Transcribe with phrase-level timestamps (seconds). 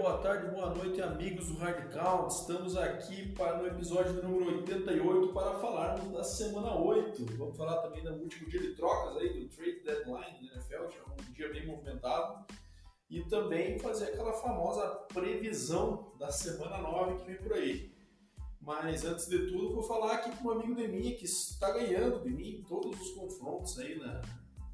[0.00, 1.56] boa tarde, boa noite, amigos do
[1.92, 2.32] Count.
[2.32, 7.26] Estamos aqui para o episódio número 88 para falarmos da semana 8.
[7.36, 10.98] Vamos falar também do último dia de trocas aí, do trade deadline do NFL, que
[10.98, 12.46] é um dia bem movimentado.
[13.10, 17.94] E também fazer aquela famosa previsão da semana 9 que vem por aí.
[18.58, 22.22] Mas antes de tudo, vou falar aqui com um amigo de mim que está ganhando
[22.22, 24.22] de mim todos os confrontos aí na,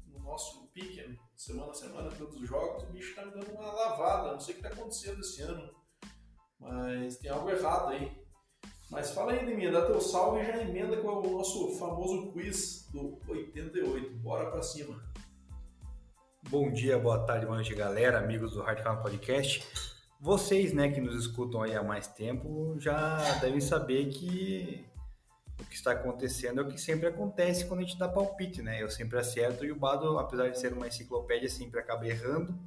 [0.07, 2.83] no nosso pique, semana a semana, todos os jogos.
[2.83, 5.71] O bicho está me dando uma lavada, não sei o que está acontecendo esse ano,
[6.59, 8.11] mas tem algo errado aí.
[8.89, 12.87] Mas fala aí, Deminha, dá teu salve e já emenda com o nosso famoso quiz
[12.91, 14.17] do 88.
[14.17, 15.03] Bora pra cima.
[16.49, 19.67] Bom dia, boa tarde, boa noite, galera, amigos do Hardcore Podcast.
[20.19, 24.89] Vocês, né, que nos escutam aí há mais tempo, já devem saber que
[25.59, 28.81] o que está acontecendo é o que sempre acontece quando a gente dá palpite, né?
[28.81, 32.57] Eu sempre acerto e o Bado, apesar de ser uma enciclopédia, sempre acaba errando.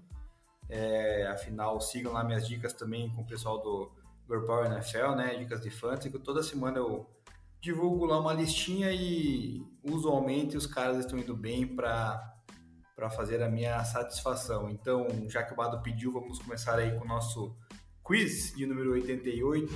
[0.69, 3.91] É, afinal, sigam lá minhas dicas também com o pessoal do
[4.29, 5.34] Girl Power NFL, né?
[5.37, 7.09] Dicas de fantasy, que toda semana eu
[7.61, 12.27] divulgo lá uma listinha e usualmente os caras estão indo bem para
[12.97, 14.69] para fazer a minha satisfação.
[14.69, 17.57] Então, já que o Bado pediu, vamos começar aí com o nosso
[18.05, 19.73] quiz de número 88.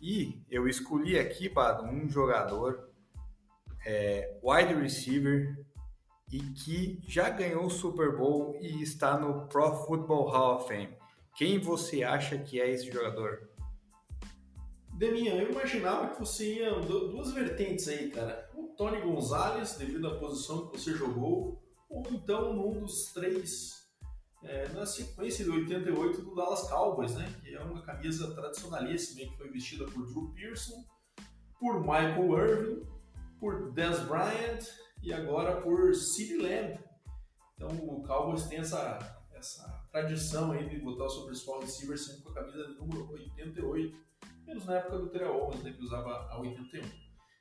[0.00, 2.90] E eu escolhi aqui, Bado, um jogador
[3.84, 5.64] é, wide receiver
[6.30, 10.96] e que já ganhou o Super Bowl e está no Pro Football Hall of Fame.
[11.36, 13.48] Quem você acha que é esse jogador?
[14.92, 18.50] Deminha, eu imaginava que você ia duas vertentes aí, cara.
[18.54, 23.75] O Tony Gonzalez, devido à posição que você jogou, ou então num dos três,
[24.42, 27.32] é, na sequência de 88 do Dallas Cowboys, né?
[27.42, 30.84] Que é uma camisa tradicionalíssima que foi vestida por Drew Pearson,
[31.58, 32.86] por Michael Irvin,
[33.40, 34.64] por Dez Bryant
[35.02, 36.78] e agora por CeeDee Lamb.
[37.54, 42.22] Então o Cowboys tem essa, essa tradição aí de botar o seu principal receiver sempre
[42.22, 43.96] com a camisa número 88,
[44.46, 46.82] menos na época do Terrell Owens, né, que usava a 81.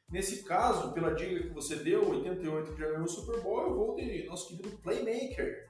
[0.10, 3.76] Nesse caso, pela dica que você deu, 88 que já ganhou o Super Bowl, eu
[3.76, 5.70] vou de nosso querido Playmaker,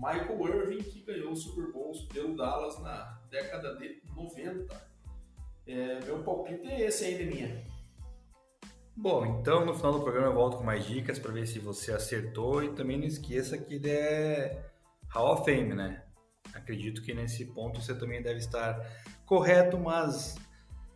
[0.00, 4.90] Michael Irving, que ganhou o Super Bowl pelo Dallas na década de 90.
[5.66, 7.62] É, meu palpite é esse aí de minha.
[8.96, 11.92] Bom, então no final do programa eu volto com mais dicas para ver se você
[11.92, 14.70] acertou e também não esqueça que é
[15.10, 16.02] Hall of Fame, né?
[16.54, 18.80] Acredito que nesse ponto você também deve estar
[19.26, 20.36] correto, mas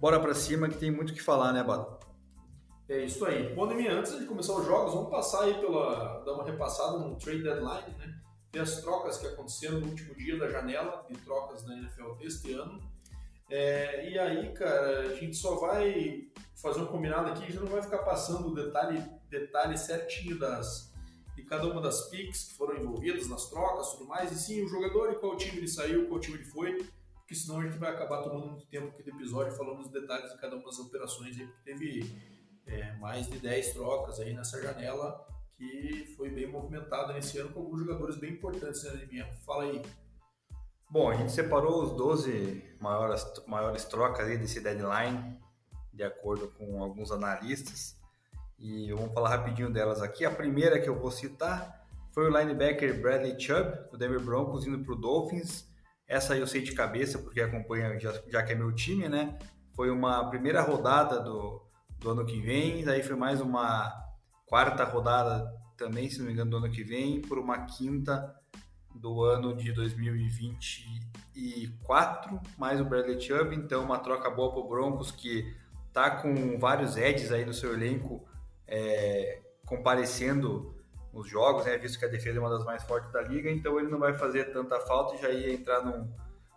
[0.00, 1.98] bora para cima que tem muito o que falar, né, Bado?
[2.88, 3.54] É isso aí.
[3.54, 6.22] Bom, Demi, antes de começar os jogos, vamos passar aí pela.
[6.24, 8.23] dar uma repassada no trade deadline, né?
[8.54, 12.52] Ver as trocas que aconteceram no último dia da janela de trocas na NFL deste
[12.52, 12.80] ano.
[13.50, 17.66] É, e aí, cara, a gente só vai fazer um combinado aqui, a gente não
[17.66, 20.94] vai ficar passando o detalhe, detalhe certinho das,
[21.34, 24.68] de cada uma das picks que foram envolvidas nas trocas tudo mais, e sim o
[24.68, 26.86] jogador e qual time ele saiu, qual time ele foi,
[27.16, 30.30] porque senão a gente vai acabar tomando muito tempo aqui do episódio falando os detalhes
[30.30, 32.16] de cada uma das operações aí, porque teve
[32.68, 37.60] é, mais de 10 trocas aí nessa janela que foi bem movimentada nesse ano com
[37.60, 39.82] alguns jogadores bem importantes na né, Fala aí.
[40.90, 45.38] Bom, a gente separou os 12 maiores, maiores trocas aí desse deadline,
[45.92, 47.96] de acordo com alguns analistas,
[48.58, 50.24] e vamos falar rapidinho delas aqui.
[50.24, 54.78] A primeira que eu vou citar foi o linebacker Bradley Chubb, do Denver Broncos, indo
[54.84, 55.68] para o Dolphins.
[56.06, 59.36] Essa eu sei de cabeça, porque acompanha, já, já que é meu time, né?
[59.74, 61.60] Foi uma primeira rodada do,
[61.98, 64.03] do ano que vem, daí foi mais uma
[64.54, 68.32] quarta rodada também, se não me engano, do ano que vem, por uma quinta
[68.94, 75.10] do ano de 2024, mais o Bradley Chubb, então uma troca boa para o Broncos
[75.10, 75.52] que
[75.92, 78.24] tá com vários edges aí no seu elenco
[78.68, 80.72] é, comparecendo
[81.12, 83.80] nos jogos, né, visto que a defesa é uma das mais fortes da liga, então
[83.80, 86.08] ele não vai fazer tanta falta e já ia entrar num,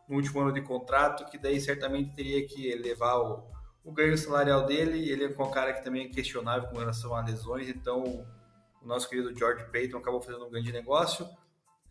[0.07, 3.56] no último ano de contrato, que daí certamente teria que levar o,
[3.87, 7.23] o ganho salarial dele, ele é um cara que também é questionável com relação a
[7.23, 8.27] lesões, então
[8.81, 11.25] o nosso querido George Payton acabou fazendo um grande negócio.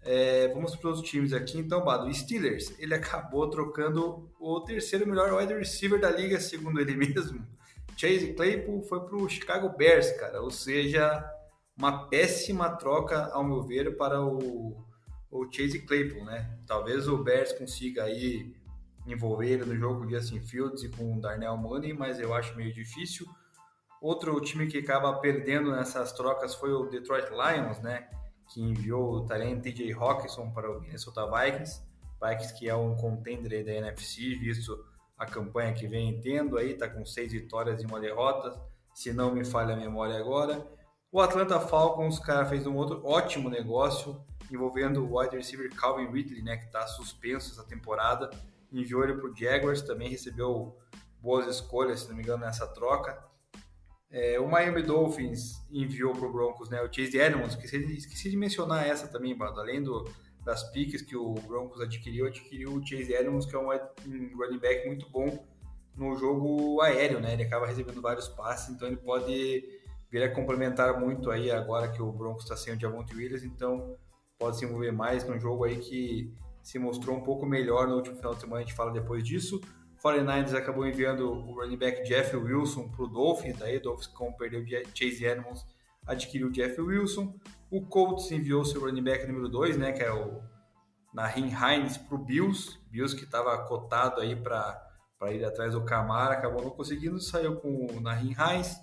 [0.02, 2.12] É, vamos para os times aqui, então, Bado.
[2.12, 7.46] Steelers, ele acabou trocando o terceiro melhor wide receiver da liga, segundo ele mesmo.
[7.96, 11.24] Chase Claypool foi para o Chicago Bears, cara, ou seja,
[11.78, 14.76] uma péssima troca, ao meu ver, para o,
[15.30, 16.58] o Chase Claypool, né?
[16.66, 18.54] Talvez o Bears consiga aí
[19.06, 22.72] envolver no jogo de Justin Fields e com o Darnell Mooney, mas eu acho meio
[22.72, 23.26] difícil.
[24.00, 28.08] Outro time que acaba perdendo nessas trocas foi o Detroit Lions, né?
[28.52, 31.82] Que enviou o talento TJ Hawkinson para o Minnesota Vikings.
[32.22, 34.84] Vikings que é um contender da NFC, visto
[35.16, 38.60] a campanha que vem tendo aí, tá com seis vitórias e uma derrota,
[38.94, 40.66] se não me falha a memória agora.
[41.10, 46.42] O Atlanta Falcons, cara, fez um outro ótimo negócio envolvendo o wide receiver Calvin Ridley,
[46.42, 48.30] né, que está suspenso essa temporada
[48.72, 50.76] enviou ele para o Jaguars, também recebeu
[51.20, 53.24] boas escolhas, se não me engano, nessa troca.
[54.10, 58.36] É, o Miami Dolphins enviou para o Broncos né, o Chase Edmonds, esqueci, esqueci de
[58.36, 59.60] mencionar essa também, Bado.
[59.60, 60.08] além do,
[60.44, 64.58] das piques que o Broncos adquiriu, adquiriu o Chase Edmonds, que é um, um running
[64.58, 65.44] back muito bom
[65.96, 67.32] no jogo aéreo, né?
[67.32, 69.64] Ele acaba recebendo vários passes, então ele pode
[70.10, 73.96] vir a complementar muito aí agora que o Broncos está sem o Javonte Williams, então
[74.38, 76.32] pode se envolver mais num jogo aí que
[76.66, 79.60] se mostrou um pouco melhor no último final de semana, a gente fala depois disso.
[80.02, 84.36] 49ers acabou enviando o running back Jeff Wilson para o Dolphins, daí o Dolphins, como
[84.36, 85.64] perdeu Chase Edmonds,
[86.04, 87.38] adquiriu Jeff Wilson.
[87.70, 90.42] O Colts enviou seu running back número 2, né, que é o
[91.14, 92.76] Nahin Hines, para o Bills.
[92.90, 94.90] Bills que estava cotado aí para
[95.30, 98.76] ir atrás do Camara, acabou não conseguindo, saiu com o Nahin Hines.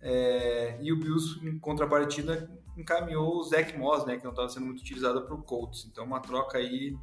[0.00, 4.66] É, e o Bills, em contrapartida, encaminhou o Zach Moss, né, que não estava sendo
[4.66, 5.84] muito utilizado para o Colts.
[5.90, 6.96] Então, uma troca aí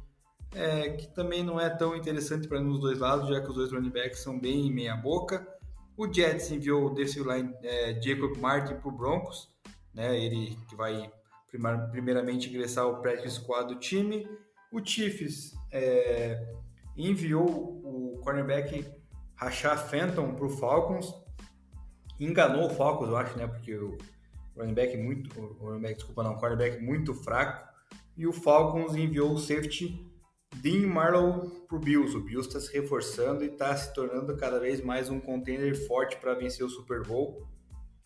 [0.56, 3.70] é, que também não é tão interessante para nos dois lados, já que os dois
[3.70, 5.46] running backs são bem meia boca.
[5.96, 9.50] O Jets enviou desse line é, Jacob Martin para o Broncos,
[9.94, 11.10] né, ele que vai
[11.90, 14.26] primeiramente ingressar o practice squad do time.
[14.72, 16.54] O Chiefs é,
[16.96, 18.86] enviou o cornerback
[19.34, 21.14] Rashad Fenton para o Falcons,
[22.18, 23.98] enganou o Falcons, eu acho, né, porque o
[24.56, 27.66] running back muito, o running back, desculpa, não, o cornerback muito fraco,
[28.16, 30.06] e o Falcons enviou o safety
[30.54, 32.16] Dean Marlowe para o Bills.
[32.16, 36.16] O Bills está se reforçando e está se tornando cada vez mais um contender forte
[36.16, 37.46] para vencer o Super Bowl.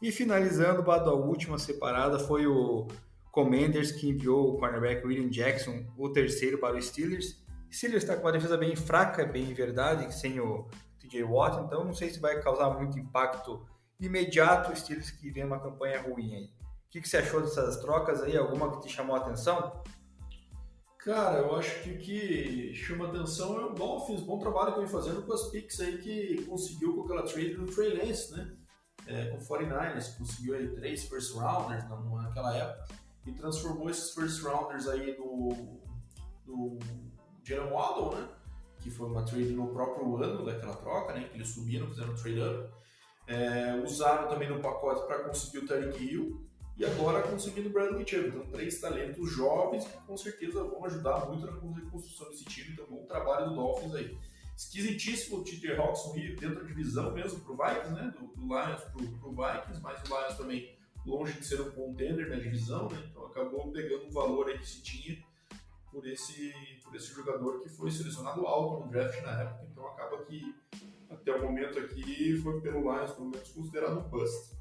[0.01, 2.89] E finalizando, a última separada foi o
[3.31, 7.45] Commanders que enviou o cornerback William Jackson, o terceiro para o Steelers.
[7.71, 10.67] Steelers está com uma defesa bem fraca, bem verdade, sem o
[10.99, 13.65] TJ Watt, então não sei se vai causar muito impacto
[14.01, 16.45] imediato o Steelers que vem uma campanha ruim aí.
[16.45, 18.37] O que, que você achou dessas trocas aí?
[18.37, 19.81] Alguma que te chamou a atenção?
[21.05, 24.89] Cara, eu acho que o que chama atenção é o Dolphins, bom trabalho que vem
[24.89, 28.55] fazendo com as picks aí que conseguiu com aquela trade do Trey Lance, né?
[29.07, 32.95] É, com o 49ers, conseguiu aí três first rounders naquela época
[33.27, 35.81] e transformou esses first rounders aí no,
[36.47, 36.79] no
[37.45, 38.29] Jalen Waddle, né?
[38.81, 41.25] Que foi uma trade no próprio ano daquela troca, né?
[41.31, 42.75] Que eles subiram, fizeram trade up.
[43.27, 46.50] É, usaram também no pacote para conseguir o Tarek Hill
[46.81, 48.29] e agora conseguindo o Bradley Chubb.
[48.29, 52.71] Então, três talentos jovens que com certeza vão ajudar muito na reconstrução desse time.
[52.73, 54.19] Então, bom trabalho do Dolphins aí.
[54.57, 58.15] Esquisitíssimo o Tite Hawks dentro da divisão mesmo pro Vikings, né?
[58.19, 60.75] Do, do Lions pro, pro Vikings, mas o Lions também
[61.05, 63.07] longe de ser um contender na divisão, né?
[63.11, 65.23] Então acabou pegando o valor aí que se tinha
[65.93, 69.67] por esse, por esse jogador que foi selecionado alto no draft na época.
[69.71, 70.55] Então acaba que
[71.11, 74.60] até o momento aqui foi pelo Lions pelo menos considerado um bust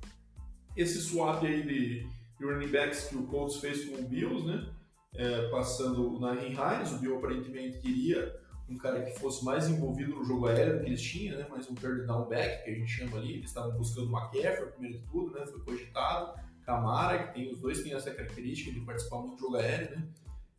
[0.82, 2.08] esse swap aí de,
[2.42, 4.74] running backs que o Colts fez com o Bills, né?
[5.14, 8.34] É, passando na Hines, o Bill aparentemente queria
[8.70, 11.48] um cara que fosse mais envolvido no jogo aéreo que eles tinham, né?
[11.50, 13.34] Mais um third down back, que a gente chama ali.
[13.34, 15.46] Eles estavam buscando o McCaffrey, primeiro de tudo, né?
[15.48, 16.40] Foi cogitado.
[16.64, 20.08] Camara, que tem os dois têm essa característica de participar muito do jogo aéreo, né?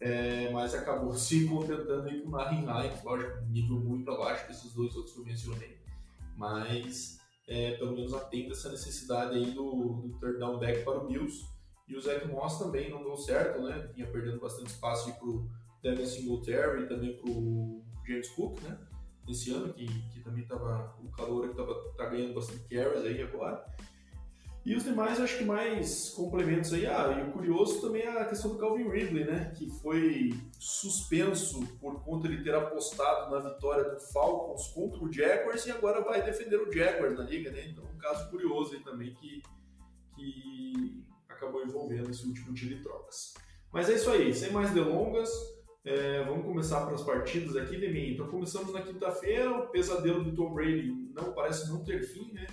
[0.00, 4.72] É, mas acabou se contentando aí com o Nahin Hines, lógico, nível muito abaixo desses
[4.72, 5.78] dois outros que eu mencionei.
[6.36, 7.19] Mas
[7.50, 11.44] é, pelo menos atenda essa necessidade aí do, do third down back para o Bills.
[11.88, 13.90] E o Zach Moss também não deu certo, né?
[13.92, 15.50] Vinha perdendo bastante espaço para o
[15.82, 18.78] Devin Singletary e também para o James Cook, né?
[19.26, 23.20] Nesse ano, que, que também estava o calor que estava tá ganhando bastante carries aí
[23.20, 23.66] agora.
[24.64, 26.86] E os demais, acho que mais complementos aí.
[26.86, 29.52] Ah, e o curioso também é a questão do Calvin Ridley, né?
[29.56, 35.64] Que foi suspenso por conta de ter apostado na vitória do Falcons contra o Jaguars
[35.66, 37.68] e agora vai defender o Jaguars na liga, né?
[37.68, 39.42] Então, um caso curioso aí também que,
[40.14, 43.32] que acabou envolvendo esse último dia de trocas.
[43.72, 45.30] Mas é isso aí, sem mais delongas.
[45.82, 48.12] É, vamos começar para as partidas aqui, Demi.
[48.12, 49.50] Então, começamos na quinta-feira.
[49.50, 52.46] O pesadelo do Tom Brady não parece não ter fim, né?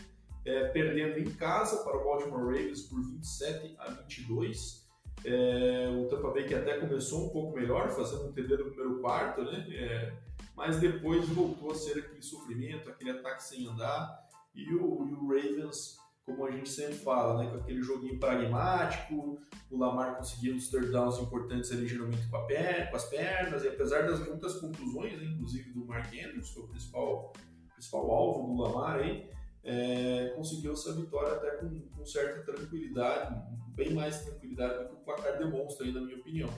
[0.47, 4.87] É, perdendo em casa para o Baltimore Ravens por 27 a 22.
[5.25, 9.01] É, o Tampa Bay que até começou um pouco melhor, fazendo um TD no primeiro
[9.01, 9.67] quarto, né?
[9.71, 10.13] É,
[10.55, 14.25] mas depois voltou a ser aquele sofrimento, aquele ataque sem andar.
[14.55, 17.51] E o, e o Ravens, como a gente sempre fala, né?
[17.51, 19.39] com aquele joguinho pragmático,
[19.69, 23.67] o Lamar conseguindo os third downs importantes ali, geralmente com, perna, com as pernas, e
[23.67, 25.25] apesar das muitas conclusões, né?
[25.25, 27.33] inclusive do Mark Andrews, que é o principal,
[27.73, 29.29] principal alvo do Lamar aí,
[29.67, 33.35] é, conseguiu essa vitória até com, com, certa tranquilidade,
[33.75, 36.49] bem mais tranquilidade do que o placar demonstra aí, na minha opinião.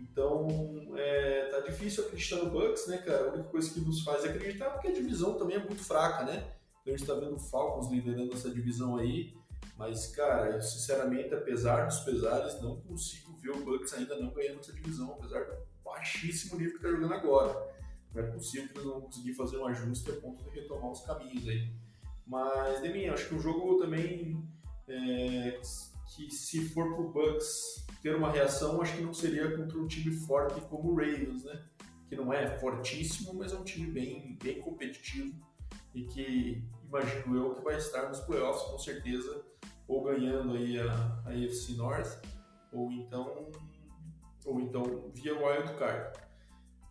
[0.00, 0.46] Então,
[0.96, 3.24] é, tá difícil acreditar no Bucks, né, cara?
[3.24, 6.24] A única coisa que nos faz acreditar é porque a divisão também é muito fraca,
[6.24, 6.52] né?
[6.80, 9.36] Então a gente tá vendo o Falcons liderando essa divisão aí,
[9.76, 14.60] mas, cara, eu, sinceramente, apesar dos pesares, não consigo ver o Bucks ainda não ganhando
[14.60, 17.74] essa divisão, apesar do baixíssimo nível que tá jogando agora.
[18.14, 21.48] é possível que eles vão conseguir fazer um ajuste a ponto de retomar os caminhos
[21.48, 21.68] aí.
[22.28, 24.46] Mas, de mim, acho que o jogo também,
[24.86, 25.58] é,
[26.14, 30.14] que se for pro Bucks ter uma reação, acho que não seria contra um time
[30.14, 31.64] forte como o Ravens, né?
[32.08, 35.34] Que não é fortíssimo, mas é um time bem, bem competitivo
[35.94, 39.42] e que imagino eu que vai estar nos playoffs com certeza,
[39.86, 40.92] ou ganhando aí a,
[41.24, 42.22] a AFC North,
[42.72, 43.50] ou então,
[44.44, 46.18] ou então via wild card.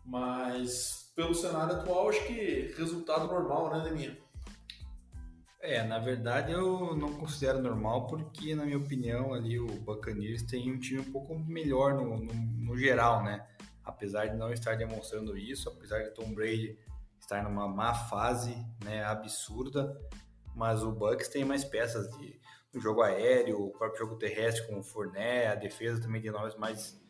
[0.04, 4.18] Mas pelo cenário atual, acho que resultado normal, né, Deminha?
[5.60, 10.72] É, na verdade eu não considero normal porque, na minha opinião, ali o Buccaneers tem
[10.72, 13.44] um time um pouco melhor no, no, no geral, né?
[13.84, 16.78] Apesar de não estar demonstrando isso, apesar de Tom Brady
[17.18, 20.00] estar numa má fase, né, absurda,
[20.54, 22.40] mas o Bucks tem mais peças de,
[22.72, 26.56] no jogo aéreo, o próprio jogo terrestre com o Fournette, a defesa também tem nomes
[26.56, 27.00] mais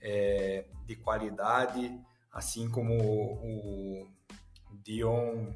[0.00, 1.98] é, de qualidade,
[2.32, 5.52] assim como o, o Dion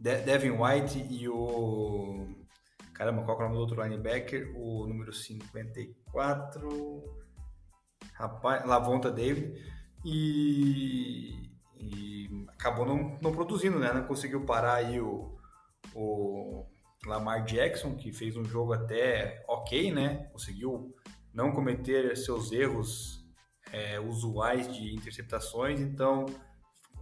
[0.00, 2.26] Devin White e o.
[2.94, 4.50] Caramba, qual é o nome do outro linebacker?
[4.56, 7.04] O número 54.
[8.14, 9.54] Rapaz, Lavonta David.
[10.04, 13.92] E, e acabou não, não, produzindo, né?
[13.92, 15.38] Não conseguiu parar aí o,
[15.94, 16.64] o
[17.06, 20.30] Lamar Jackson, que fez um jogo até ok, né?
[20.32, 20.94] Conseguiu
[21.32, 23.22] não cometer seus erros
[23.70, 25.78] é, usuais de interceptações.
[25.78, 26.24] Então,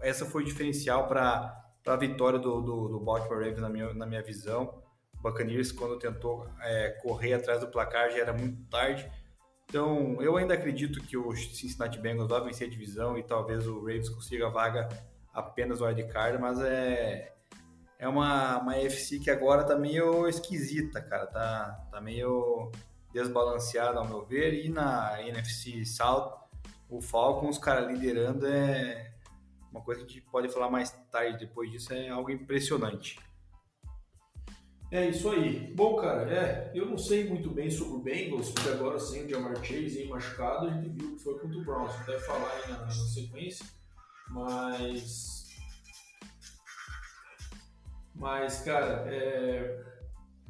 [0.01, 4.07] essa foi o diferencial para a vitória do, do, do, Baltimore Ravens, na minha, na
[4.07, 4.83] minha visão.
[5.15, 9.11] O Buccaneers, quando tentou é, correr atrás do placar, já era muito tarde.
[9.69, 13.81] Então, eu ainda acredito que o Cincinnati Bengals vai vencer a divisão e talvez o
[13.81, 14.89] Ravens consiga a vaga
[15.33, 17.35] apenas no wildcard, mas é,
[17.99, 21.27] é uma, uma FC que agora tá meio esquisita, cara.
[21.27, 22.71] Tá, tá meio
[23.13, 24.55] desbalanceada, ao meu ver.
[24.55, 26.33] E na NFC South,
[26.89, 29.13] o Falcons, cara, liderando é,
[29.71, 33.19] uma coisa que a gente pode falar mais tarde depois disso é algo impressionante.
[34.91, 35.71] É isso aí.
[35.75, 39.29] Bom, cara, é, eu não sei muito bem sobre o Bengals, porque agora sem o
[39.29, 41.95] Jamar Chase em machucado, a gente viu que foi contra o Browns.
[42.07, 43.67] Deve falar aí na, na sequência,
[44.31, 45.47] mas.
[48.15, 49.85] Mas, cara, é,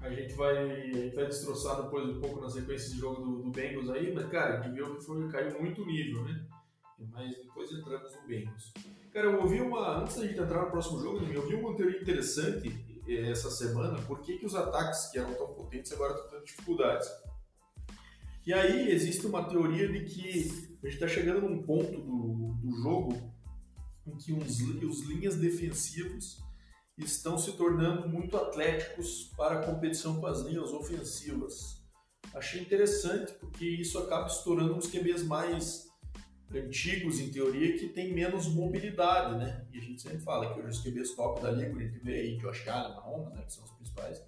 [0.00, 3.90] a gente vai, vai destroçar depois um pouco na sequência de jogo do, do Bengals
[3.90, 6.46] aí, mas, cara, a gente viu que foi, caiu muito nível, né?
[7.10, 8.72] Mas depois entramos no Bengals.
[9.18, 9.98] Cara, eu ouvi uma.
[9.98, 14.00] Antes da gente entrar no próximo jogo, eu ouvi uma teoria interessante eh, essa semana.
[14.02, 17.08] Por que, que os ataques que eram tão potentes agora estão tendo dificuldades?
[18.46, 22.76] E aí existe uma teoria de que a gente está chegando num ponto do, do
[22.80, 23.20] jogo
[24.06, 26.38] em que os, linhas defensivos
[26.96, 31.82] estão se tornando muito atléticos para a competição com as linhas ofensivas.
[32.32, 35.87] Achei interessante porque isso acaba estourando uns QBs mais
[36.54, 39.66] antigos, em teoria, que tem menos mobilidade, né?
[39.72, 42.20] E a gente sempre fala que hoje os QBs top da liga, a gente vê
[42.20, 44.22] aí Josh Allen, Mahomes, né, que são os principais,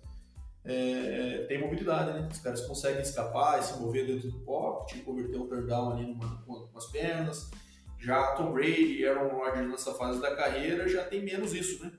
[0.64, 2.28] é, tem mobilidade, né?
[2.30, 6.06] Os caras conseguem escapar e se mover dentro do pocket, converter o third down ali
[6.06, 7.50] numa, com as pernas.
[7.98, 11.92] Já Tom Brady, Aaron Rodgers nessa fase da carreira já tem menos isso, né?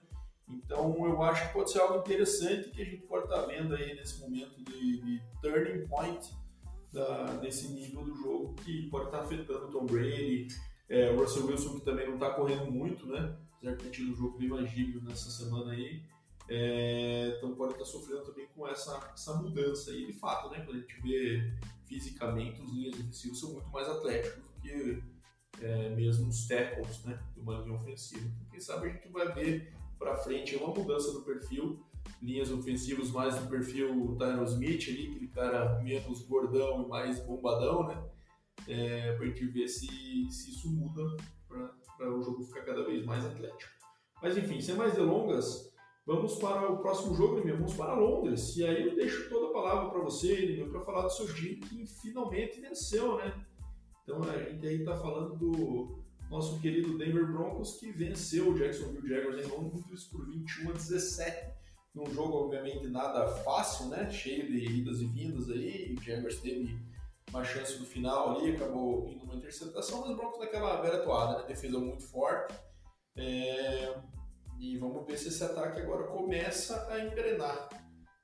[0.47, 3.95] Então eu acho que pode ser algo interessante que a gente pode estar vendo aí
[3.95, 6.29] nesse momento de, de turning point
[6.91, 10.47] da, desse nível do jogo que pode estar afetando o Tom Brady,
[10.89, 13.37] é, o Russell Wilson que também não está correndo muito, né?
[13.57, 16.03] Apesar de ter tido um jogo bem mais nessa semana aí.
[16.49, 20.65] É, então pode estar sofrendo também com essa, essa mudança aí de fato, né?
[20.65, 21.53] Quando a gente vê
[21.85, 25.03] fisicamente os linhas ofensivas são muito mais atléticos do que
[25.61, 27.21] é, mesmo os tackles, né?
[27.33, 28.25] De uma linha ofensiva.
[28.25, 31.79] Então, quem sabe a gente vai ver para frente uma mudança no perfil
[32.21, 37.87] linhas ofensivas mais no perfil Tyron Smith ali, aquele cara menos gordão e mais bombadão,
[37.87, 38.03] né?
[38.67, 39.87] É, pra gente ver se,
[40.29, 41.01] se isso muda
[41.97, 43.71] para o jogo ficar cada vez mais atlético.
[44.21, 45.73] Mas enfim, sem mais delongas,
[46.05, 47.57] vamos para o próximo jogo, Emil.
[47.57, 48.55] Vamos para Londres.
[48.55, 51.87] E aí eu deixo toda a palavra para você, para falar do seu time que
[52.01, 53.33] finalmente venceu, né?
[54.03, 59.07] Então a gente aí está falando do nosso querido Denver Broncos que venceu o Jacksonville
[59.07, 61.60] Jaguars em Londres por 21 a 17
[61.93, 64.09] num jogo, obviamente, nada fácil, né?
[64.09, 65.95] Cheio de idas e vindas aí.
[65.97, 66.79] O Jaguars teve
[67.29, 71.41] uma chance no final ali, acabou indo uma interceptação, mas o Broncos naquela velha toada,
[71.41, 71.47] né?
[71.47, 72.53] Defesa muito forte.
[73.15, 73.93] É...
[74.59, 77.69] E vamos ver se esse ataque agora começa a engrenar.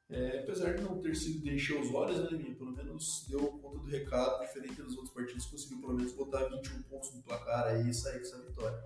[0.09, 2.55] É, apesar de não ter sido de encher os olhos, né, Liminha?
[2.55, 6.83] Pelo menos deu conta do recado, diferente dos outros partidos, conseguiu pelo menos botar 21
[6.83, 8.81] pontos no placar aí e sair com essa vitória.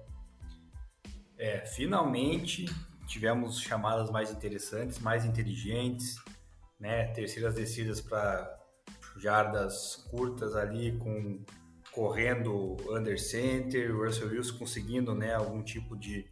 [1.38, 2.66] É, finalmente
[3.12, 6.16] tivemos chamadas mais interessantes, mais inteligentes,
[6.80, 7.08] né?
[7.08, 8.58] Terceiras descidas para
[9.18, 11.44] jardas curtas ali com
[11.92, 16.26] correndo under center, o Russell Wilson conseguindo né, algum tipo de,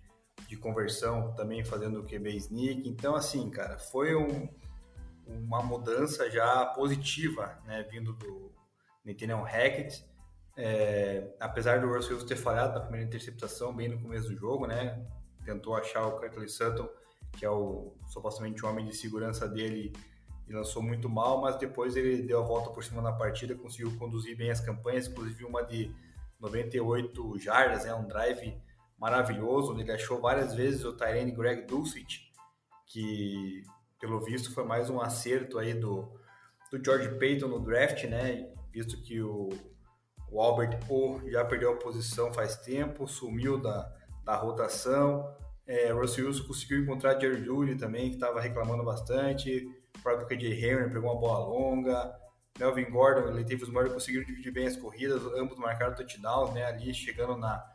[0.48, 2.88] de conversão, também fazendo o QB sneak.
[2.88, 4.48] Então, assim, cara, foi um,
[5.28, 8.54] uma mudança já positiva, né, vindo do
[9.04, 10.08] Nathaniel Hackett.
[10.56, 14.66] É, apesar do Russell Wilson ter falhado na primeira interceptação, bem no começo do jogo,
[14.66, 15.06] né,
[15.50, 16.88] tentou achar o Curtis Sutton,
[17.34, 19.92] que é o supostamente o homem de segurança dele,
[20.48, 23.96] e lançou muito mal, mas depois ele deu a volta por cima na partida, conseguiu
[23.98, 25.94] conduzir bem as campanhas, inclusive uma de
[26.40, 28.60] 98 jardas, né, um drive
[28.98, 32.32] maravilhoso, onde ele achou várias vezes o Tyrene Greg Dulcich,
[32.88, 33.64] que
[34.00, 36.12] pelo visto foi mais um acerto aí do,
[36.72, 39.50] do George Payton no draft, né, visto que o,
[40.32, 43.99] o Albert O já perdeu a posição faz tempo, sumiu da,
[44.30, 49.68] da rotação, é, Russell Wilson conseguiu encontrar Jerry Judy também, que estava reclamando bastante,
[49.98, 52.16] o próprio KJ Henry pegou uma bola longa,
[52.60, 56.94] Melvin Gordon e Latavius Murray conseguiram dividir bem as corridas, ambos marcaram touchdowns, né, ali
[56.94, 57.74] chegando na,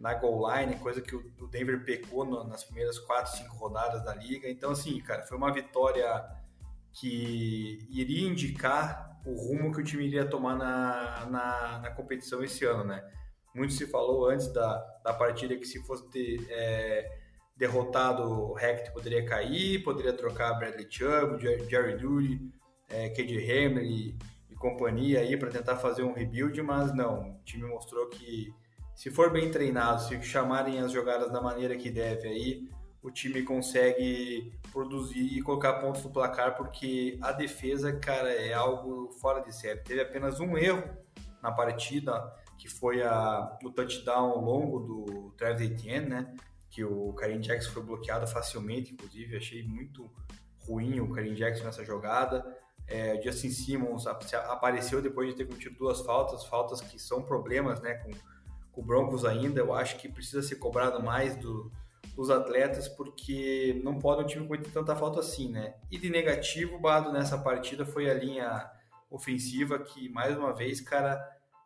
[0.00, 4.04] na goal line, coisa que o, o Denver pecou no, nas primeiras 4, 5 rodadas
[4.04, 4.48] da liga.
[4.48, 6.24] Então, assim, cara, foi uma vitória
[6.92, 12.64] que iria indicar o rumo que o time iria tomar na, na, na competição esse
[12.64, 13.04] ano, né?
[13.54, 17.18] Muito se falou antes da, da partida que se fosse ter é,
[17.56, 22.52] derrotado o Hackett poderia cair, poderia trocar Bradley Chubb, Jerry Judy,
[22.88, 24.16] é, KJ Hamler e
[24.64, 28.50] companhia aí para tentar fazer um rebuild, mas não, o time mostrou que
[28.94, 32.68] se for bem treinado, se chamarem as jogadas da maneira que deve aí,
[33.02, 39.10] o time consegue produzir e colocar pontos no placar, porque a defesa, cara, é algo
[39.20, 39.80] fora de série.
[39.80, 40.82] Teve apenas um erro
[41.42, 46.34] na partida, que foi a, o touchdown longo do Travis Etienne, né?
[46.70, 50.10] Que o Karim Jackson foi bloqueado facilmente, inclusive, achei muito
[50.66, 52.44] ruim o Karim Jackson nessa jogada.
[52.86, 57.94] É, Justin Simmons apareceu depois de ter cometido duas faltas, faltas que são problemas, né?
[57.94, 58.10] Com,
[58.72, 61.70] com o Broncos ainda, eu acho que precisa ser cobrado mais do,
[62.14, 65.74] dos atletas, porque não pode um time cometer tanta falta assim, né?
[65.90, 68.70] E de negativo, Bado, nessa partida foi a linha
[69.10, 71.22] ofensiva que, mais uma vez, cara,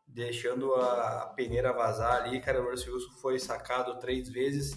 [0.09, 4.77] deixando a peneira vazar ali, cara, o Russell Wilson foi sacado três vezes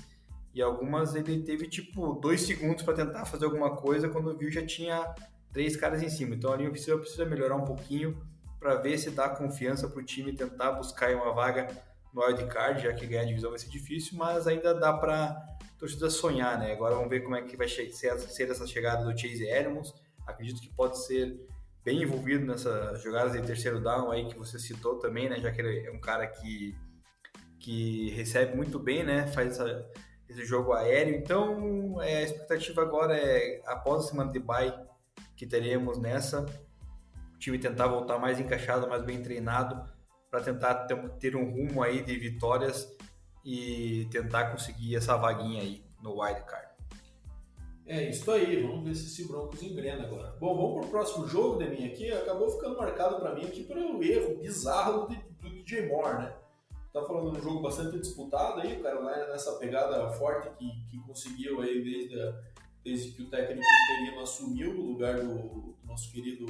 [0.54, 4.66] e algumas ele teve, tipo, dois segundos para tentar fazer alguma coisa, quando viu já
[4.66, 5.16] tinha
[5.52, 6.36] três caras em cima.
[6.36, 8.22] Então a linha ofensiva precisa melhorar um pouquinho
[8.60, 11.68] para ver se dá confiança para o time tentar buscar uma vaga
[12.14, 15.36] no wildcard, já que ganhar a divisão vai ser difícil, mas ainda dá para
[15.80, 16.74] torcida sonhar, né?
[16.74, 19.94] Agora vamos ver como é que vai ser, ser essa chegada do Chase Edmonds.
[20.28, 21.40] Acredito que pode ser
[21.84, 25.40] bem envolvido nessas jogadas de terceiro down aí que você citou também, né?
[25.40, 26.76] Já que ele é um cara que,
[27.60, 29.28] que recebe muito bem, né?
[29.28, 29.90] Faz essa,
[30.30, 31.16] esse jogo aéreo.
[31.16, 34.74] Então, é, a expectativa agora é, após a semana de bye
[35.36, 36.46] que teremos nessa,
[37.36, 39.90] o time tentar voltar mais encaixado, mais bem treinado
[40.30, 40.88] para tentar
[41.20, 42.88] ter um rumo aí de vitórias
[43.44, 46.71] e tentar conseguir essa vaguinha aí no wild card.
[47.86, 50.36] É isso aí, vamos ver se esse Broncos engrena agora.
[50.40, 54.02] Bom, vamos para o próximo jogo, Deminha, aqui acabou ficando marcado para mim aqui pelo
[54.04, 56.36] erro bizarro do, do DJ Moore, né?
[56.94, 60.98] Tá falando de um jogo bastante disputado aí, o Carolina nessa pegada forte que, que
[61.06, 62.42] conseguiu aí desde, a,
[62.84, 66.46] desde que o técnico interino assumiu o lugar do, do nosso querido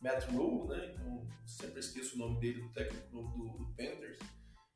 [0.00, 0.92] Matt Rule, né?
[0.92, 4.18] Então, sempre esqueço o nome dele, do técnico novo do, do Panthers,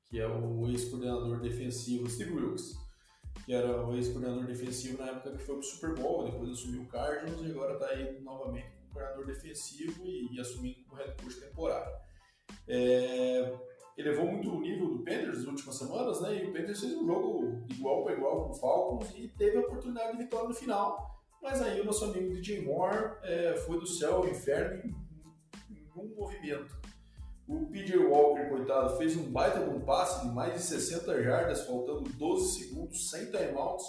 [0.09, 2.77] que é o ex-coordenador defensivo Steve Wilkes,
[3.47, 6.89] que era o ex-coordenador defensivo na época que foi pro Super Bowl, depois assumiu o
[6.89, 11.41] Cardinals e agora está aí novamente como coordenador defensivo e, e, assumindo como head coach
[11.41, 11.93] temporário.
[12.67, 13.57] É,
[13.97, 16.43] elevou muito o nível do Panthers nas últimas semanas, né?
[16.43, 19.61] E o Panthers fez um jogo igual para igual com o Falcons e teve a
[19.61, 21.17] oportunidade de vitória no final.
[21.41, 24.93] Mas aí o nosso amigo DJ Moore é, foi do céu ao inferno
[25.97, 26.77] um movimento.
[27.49, 31.65] O PJ Walker, coitado, fez um baita de um passe de mais de 60 jardas,
[31.65, 33.87] faltando 12 segundos, sem timeouts,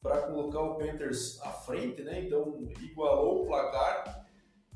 [0.00, 2.20] para colocar o Panthers à frente, né?
[2.24, 4.24] Então igualou o placar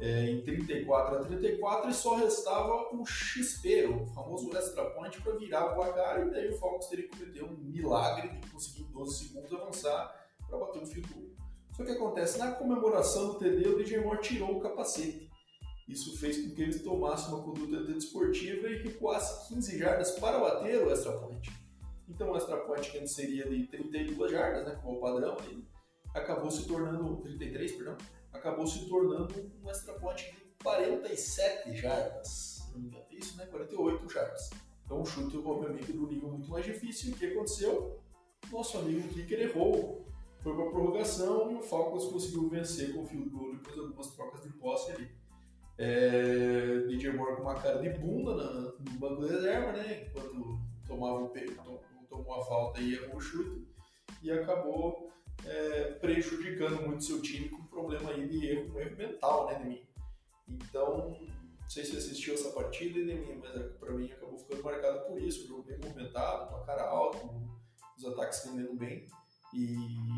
[0.01, 5.37] é, em 34 a 34 e só restava o XP, o famoso extra point, para
[5.37, 6.27] virar o placar.
[6.27, 10.29] E daí o Falcons teria que cometer um milagre de conseguir em 12 segundos avançar
[10.49, 11.29] para bater o field goal.
[11.77, 15.28] Só que acontece, na comemoração do TD, o DJ Moore tirou o capacete.
[15.89, 20.87] Isso fez com que eles tomassem uma conduta desportiva e recuassem 15 jardas para bater
[20.87, 21.51] o extra point.
[22.07, 25.37] Então o extra point que antes seria de 32 jardas, né, como é o padrão,
[25.45, 25.67] ele
[26.15, 27.97] acabou se tornando 33, perdão,
[28.33, 32.59] acabou se tornando um extra point de 47 jardas.
[32.73, 33.47] Não me engano, isso, né?
[33.47, 34.51] 48 jardas.
[34.85, 37.13] Então um chute obviamente do nível muito mais difícil.
[37.13, 38.01] O que aconteceu?
[38.51, 40.07] Nosso amigo Kicker errou.
[40.43, 43.81] Foi para a prorrogação e o Falcons conseguiu vencer com o field goal depois de
[43.81, 45.11] algumas trocas de posse ali.
[45.79, 50.09] É, DJ Moore com uma cara de bunda na, no banco de reserva, né?
[50.09, 51.29] Enquanto tomava o
[52.09, 53.69] tomou a falta e errou o chute
[54.23, 55.13] e acabou
[55.45, 59.83] é, prejudicando muito seu time com problema aí de erro, um erro mental, né, mim.
[60.49, 61.17] Então,
[61.61, 65.21] não sei se assistiu essa partida, Edemir, mas é, para mim acabou ficando marcado por
[65.21, 65.45] isso.
[65.45, 67.19] O jogo bem movimentado, uma cara alta,
[67.97, 69.07] os ataques rendendo bem.
[69.55, 69.77] E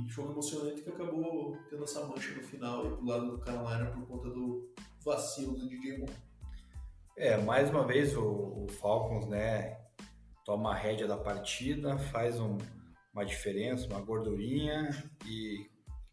[0.09, 4.07] jogo emocionante que acabou tendo essa mancha no final aí pro lado do Carolina por
[4.07, 4.69] conta do
[5.11, 6.13] vacilo do DJ Moore.
[7.17, 9.77] É, mais uma vez o, o, Falcons, né,
[10.45, 12.57] toma a rédea da partida, faz um,
[13.13, 14.89] uma diferença, uma gordurinha
[15.27, 15.69] e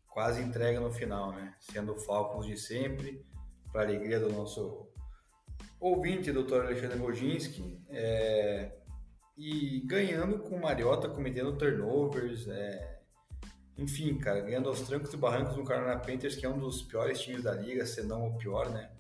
[0.08, 1.54] quase entrega no final, né?
[1.60, 3.24] Sendo o Falcons de sempre,
[3.72, 4.90] para alegria do nosso
[5.80, 8.76] ouvinte, doutor Alexandre Moginski, é,
[9.38, 12.97] e ganhando com o Mariota, cometendo turnovers, é,
[13.78, 17.22] enfim, cara, ganhando aos trancos e barrancos no Carolina Panthers, que é um dos piores
[17.22, 18.92] times da liga, se não o pior, né?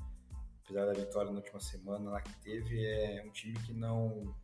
[0.64, 4.36] Apesar da vitória na última semana lá que teve, é um time que não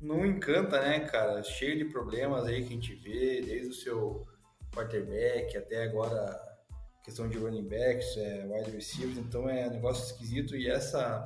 [0.00, 1.42] não encanta, né, cara?
[1.42, 4.26] Cheio de problemas aí que a gente vê, desde o seu
[4.74, 6.40] quarterback até agora
[7.04, 11.24] questão de running backs, é, wide receivers, então é um negócio esquisito e essa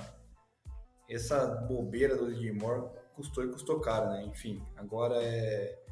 [1.08, 4.24] essa bobeira do DJ Moore custou e custou caro, né?
[4.24, 5.85] Enfim, agora é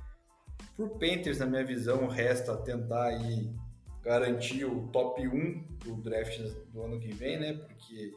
[0.76, 3.54] por Panthers, na minha visão, resta tentar aí
[4.02, 6.38] garantir o top 1 do draft
[6.72, 7.54] do ano que vem, né?
[7.54, 8.12] Porque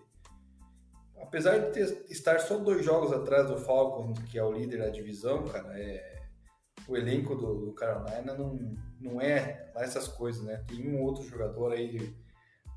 [1.22, 4.90] apesar de ter, estar só dois jogos atrás do Falcons, que é o líder da
[4.90, 6.24] divisão, cara, é,
[6.88, 10.64] o elenco do, do Carolina não, não é lá essas coisas, né?
[10.68, 12.16] Tem um outro jogador aí de,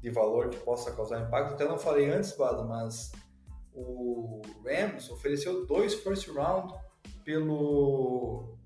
[0.00, 1.54] de valor que possa causar impacto.
[1.54, 3.12] Até não falei antes, Bado, mas
[3.72, 6.74] o Rams ofereceu dois first round
[7.24, 8.56] pelo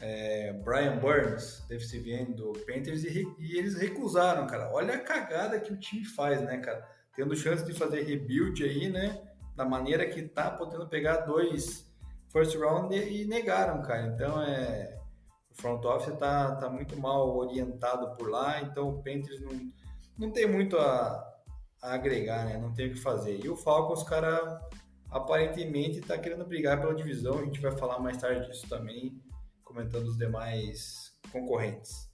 [0.00, 4.70] é, Brian Burns, defensive end do Panthers, e, e, eles recusaram, cara.
[4.72, 6.86] Olha a cagada que o time faz, né, cara?
[7.14, 9.20] Tendo chance de fazer rebuild aí, né?
[9.56, 11.88] Da maneira que tá, podendo pegar dois
[12.30, 14.06] first round e, e negaram, cara.
[14.06, 14.96] Então é.
[15.50, 19.72] O front office tá, tá muito mal orientado por lá, então o Panthers não,
[20.16, 21.34] não tem muito a,
[21.82, 22.56] a agregar, né?
[22.56, 23.44] Não tem o que fazer.
[23.44, 24.60] E o Falcons, cara,
[25.10, 27.38] aparentemente está querendo brigar pela divisão.
[27.38, 29.20] A gente vai falar mais tarde disso também,
[29.68, 32.10] comentando os demais concorrentes.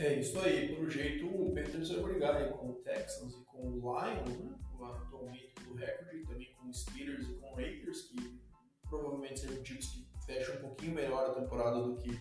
[0.00, 0.74] É isso aí.
[0.74, 4.54] Pelo jeito, o Panthers vai brigar aí com o Texans e com o Lions, né?
[4.80, 8.40] Atualmente do recorde, também com os Steelers e com o Raiders, que
[8.88, 12.20] provavelmente serão times que fecham um pouquinho melhor a temporada do que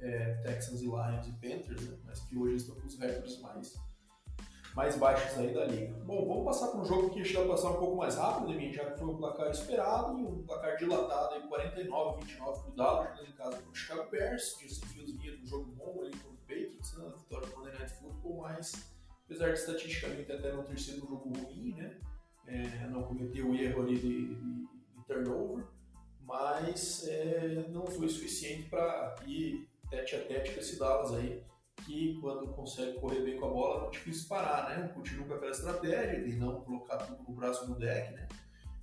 [0.00, 1.98] é, Texans e Lions e Panthers, né?
[2.04, 3.76] mas que hoje estão com os recordes mais
[4.76, 5.94] mais baixos aí da liga.
[6.04, 8.52] Bom, vamos passar para um jogo que a gente vai passar um pouco mais rápido,
[8.52, 12.70] né, já que foi um placar esperado e um placar dilatado aí, 49 29 para
[12.70, 14.58] o Dallas, em casa o Chicago Bears.
[14.60, 17.72] Justin Fields vinha de um jogo bom ali contra o Patriots, né, vitória do Monday
[17.72, 18.92] Night Football, mas
[19.24, 21.98] apesar de estatisticamente até não ter sido um jogo ruim, né,
[22.46, 25.64] é, não cometeu o erro ali de, de, de turnover,
[26.20, 31.42] mas é, não foi suficiente para ir tete a tete com esse Dallas aí
[31.84, 34.88] que quando consegue correr bem com a bola é muito difícil parar, né?
[34.88, 38.28] Continua com aquela estratégia de não colocar tudo no braço do deck, né?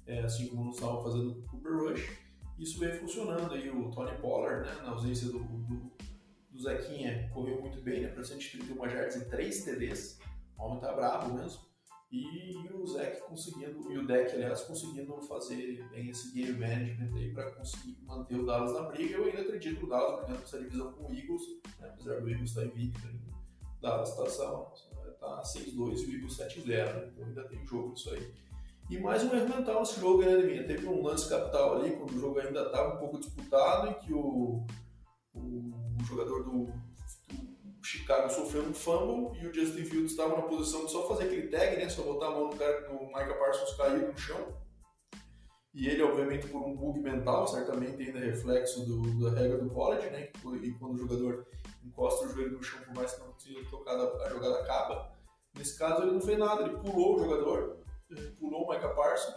[0.06, 2.24] É, assim como nós fazendo com o Cooper Rush.
[2.60, 4.76] Isso vem funcionando aí, o Tony Pollard, né?
[4.84, 5.92] Na ausência do, do,
[6.52, 8.10] do Zequinha, correu muito bem, né?
[8.10, 10.20] Para 131 jardas e 3 TDs.
[10.58, 11.73] O homem tá brabo mesmo.
[12.13, 17.34] E o Zeke conseguindo, e o deck, aliás, conseguindo fazer bem esse game management aí
[17.34, 19.15] para conseguir manter o Dallas na briga.
[19.15, 21.41] Eu ainda acredito que o Dallas brigando essa divisão com o Eagles,
[21.80, 21.89] né?
[21.91, 23.34] apesar do Eagles estar tá invicto ainda.
[23.80, 24.26] O Dallas está
[25.19, 27.12] tá 6-2 e o Eagles 7-0, né?
[27.12, 28.32] então ainda tem jogo isso aí.
[28.91, 30.67] E mais um erro mental nesse jogo, né, Deminha?
[30.67, 34.13] Teve um lance capital ali, quando o jogo ainda estava um pouco disputado, e que
[34.13, 34.63] o,
[35.34, 36.67] o jogador do
[37.84, 41.48] Chicago sofreu um fumble e o Justin Fields estava na posição de só fazer aquele
[41.48, 41.89] tag, né?
[41.89, 44.63] Só botar a mão no cara do Micah Parsons cair no chão.
[45.74, 49.69] E ele, obviamente, por um bug mental, certamente ainda é reflexo do, da regra do
[49.72, 50.30] college, né?
[50.62, 51.48] E quando o jogador
[51.84, 55.12] encosta o joelho no chão, por mais que não tenha tocado, a jogada acaba.
[55.58, 57.80] Nesse caso, ele não fez nada, ele pulou o jogador,
[58.39, 59.36] pulou o Micah Parsons.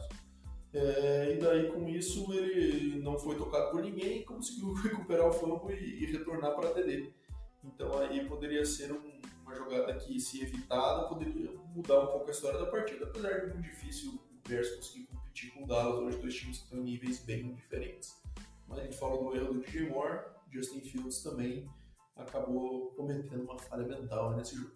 [0.75, 5.33] É, e daí, com isso, ele não foi tocado por ninguém e conseguiu recuperar o
[5.33, 7.13] fumble e, e retornar para a TD.
[7.67, 12.31] Então aí poderia ser um, uma jogada que, se evitada, poderia mudar um pouco a
[12.31, 16.19] história da partida, apesar de muito difícil o Bears conseguir competir com o Dallas, hoje
[16.19, 18.15] dois times que estão em níveis bem diferentes.
[18.69, 21.69] Mas a gente fala do erro do DJ Moore, Justin Fields também
[22.17, 24.73] acabou cometendo uma falha mental nesse jogo.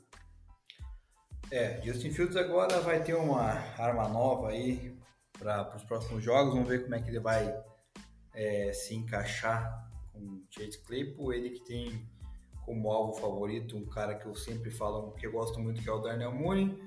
[1.50, 4.96] É, Justin Fields agora vai ter uma arma nova aí
[5.38, 6.54] para os próximos jogos.
[6.54, 7.52] Vamos ver como é que ele vai
[8.32, 11.32] é, se encaixar com o Chase Claypool.
[11.32, 12.08] Ele que tem
[12.70, 15.92] como alvo favorito, um cara que eu sempre falo que eu gosto muito, que é
[15.92, 16.80] o Darnell Mooney.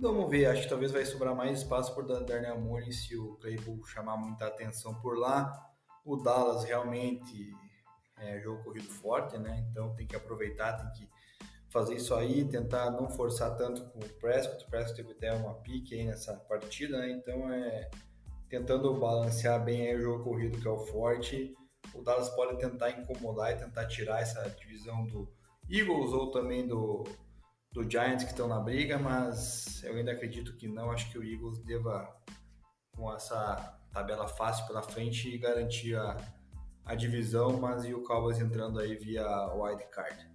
[0.00, 3.84] Vamos ver, acho que talvez vai sobrar mais espaço por Darnell Mooney se o Claypool
[3.84, 5.52] chamar muita atenção por lá.
[6.02, 7.54] O Dallas realmente
[8.16, 9.66] é jogo corrido forte, né?
[9.70, 11.10] Então tem que aproveitar, tem que
[11.68, 14.64] fazer isso aí, tentar não forçar tanto com o Prescott.
[14.64, 17.10] O Prescott teve até uma pique aí nessa partida, né?
[17.10, 17.90] Então é
[18.48, 21.54] tentando balancear bem o jogo corrido que é o forte.
[21.98, 25.28] O Dallas pode tentar incomodar e tentar tirar essa divisão do
[25.68, 27.04] Eagles ou também do,
[27.72, 30.92] do Giants que estão na briga, mas eu ainda acredito que não.
[30.92, 32.08] Acho que o Eagles deva,
[32.94, 36.16] com essa tabela fácil pela frente, garantir a,
[36.84, 40.28] a divisão, mas e o Cowboys entrando aí via wild card.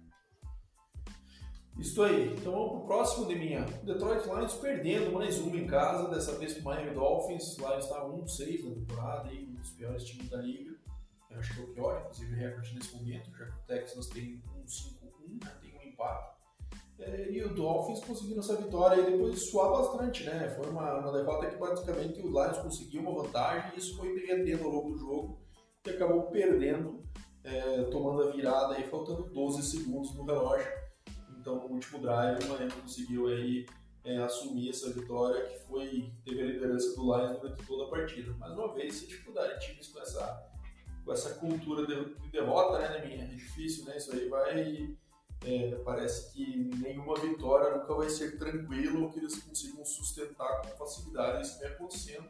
[1.78, 2.34] Isso aí.
[2.34, 3.62] Então vamos pro próximo de minha.
[3.82, 7.56] Detroit Lions perdendo mais uma em casa, dessa vez com o Miami Dolphins.
[7.56, 10.73] Lions está 1-6 na temporada, um dos piores times da liga.
[11.34, 15.44] Eu acho que é o inclusive, recorde nesse momento, já que o Texas tem 1-5-1,
[15.44, 15.58] né?
[15.60, 16.34] tem um empate.
[16.96, 20.48] É, e o Dolphins conseguindo essa vitória e depois de suar bastante, né?
[20.50, 24.64] Foi uma, uma derrota que basicamente o Lions conseguiu uma vantagem e isso foi perdendo
[24.64, 25.40] ao longo do jogo
[25.84, 27.02] e acabou perdendo,
[27.42, 30.70] é, tomando a virada aí, faltando 12 segundos no relógio.
[31.36, 33.66] Então, no último drive, o Miami conseguiu aí
[34.04, 38.32] é, assumir essa vitória que foi teve a liderança do Lions durante toda a partida.
[38.34, 40.53] Mais uma vez, se dificuldade de times com essa
[41.04, 43.24] com essa cultura de, de derrota, né, minha?
[43.24, 43.96] É difícil, né?
[43.96, 44.96] Isso aí vai
[45.44, 50.68] é, parece que nenhuma vitória nunca vai ser tranquila ou que eles consigam sustentar com
[50.76, 51.46] facilidade.
[51.46, 52.26] Isso vem acontecendo.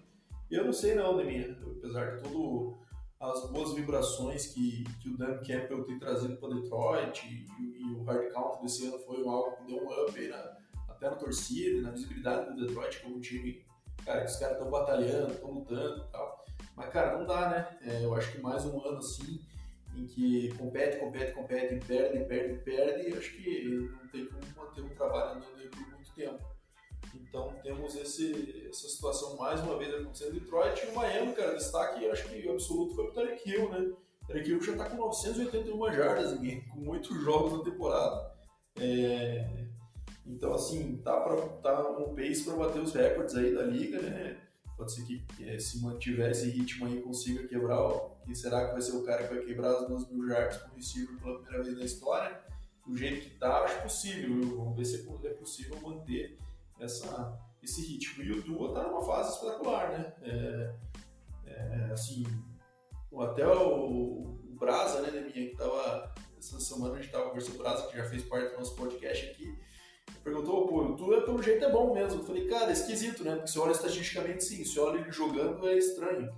[0.50, 2.78] Eu não sei não, Deminha, apesar de todo
[3.20, 8.02] as boas vibrações que, que o Dan Campbell tem trazido para Detroit e, e, o
[8.02, 10.58] hard count desse ano foi algo que deu um up na,
[10.88, 13.64] até na torcida, na visibilidade do Detroit como time,
[14.04, 16.33] cara, que os caras estão batalhando, estão lutando e tal.
[16.76, 17.78] Mas, cara, não dá, né?
[17.82, 19.40] É, eu acho que mais um ano assim,
[19.96, 24.88] em que compete, compete, compete, perde, perde, perde, acho que não tem como manter um
[24.90, 26.54] trabalho andando aí por muito tempo.
[27.14, 31.54] Então temos esse, essa situação mais uma vez acontecendo em Detroit e o Miami, cara,
[31.54, 33.78] destaque acho que absoluto foi o Tarek Hill, né?
[34.22, 36.38] O Tarek Hill já está com 981 jardas,
[36.72, 38.34] com oito jogos na temporada.
[38.80, 39.64] É,
[40.26, 44.40] então, assim, tá, pra, tá um pace para bater os recordes aí da liga, né?
[44.76, 47.78] Pode ser que, que se mantiver esse ritmo aí consiga quebrar,
[48.24, 50.74] quem será que vai ser o cara que vai quebrar as duas mil jardas com
[50.74, 52.44] receiver pela primeira vez na história?
[52.86, 54.56] Do jeito que tá, acho possível.
[54.56, 56.38] Vamos ver se é possível manter
[56.78, 58.22] essa, esse ritmo.
[58.22, 60.12] E o Tua está numa fase espetacular, né?
[60.22, 60.74] É,
[61.46, 62.24] é, assim,
[63.20, 67.60] até o, o Brasa, né, minha que tava, essa semana a gente tava conversando com
[67.60, 69.58] o Brasa, que já fez parte do nosso podcast aqui,
[70.22, 72.20] perguntou, pô, o Tua pelo jeito é bom mesmo.
[72.20, 73.36] Eu falei, cara, é esquisito, né?
[73.36, 76.32] Porque se olha estatisticamente sim, se olha ele jogando é estranho.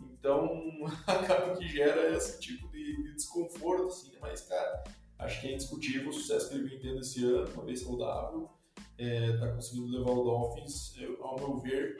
[0.00, 0.48] Então,
[1.06, 4.18] acaba que gera esse tipo de, de desconforto, assim, né?
[4.20, 4.84] mas, cara,
[5.18, 8.50] acho que é indiscutível o sucesso que ele vem tendo esse ano, uma vez saudável
[8.98, 11.96] é, conseguindo levar o Dolphins, ao meu ver,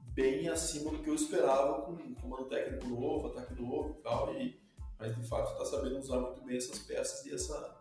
[0.00, 4.34] bem acima do que eu esperava com um comando técnico novo, ataque novo e tal,
[4.34, 4.60] e,
[4.98, 7.79] mas de fato está sabendo usar muito bem essas peças e essa,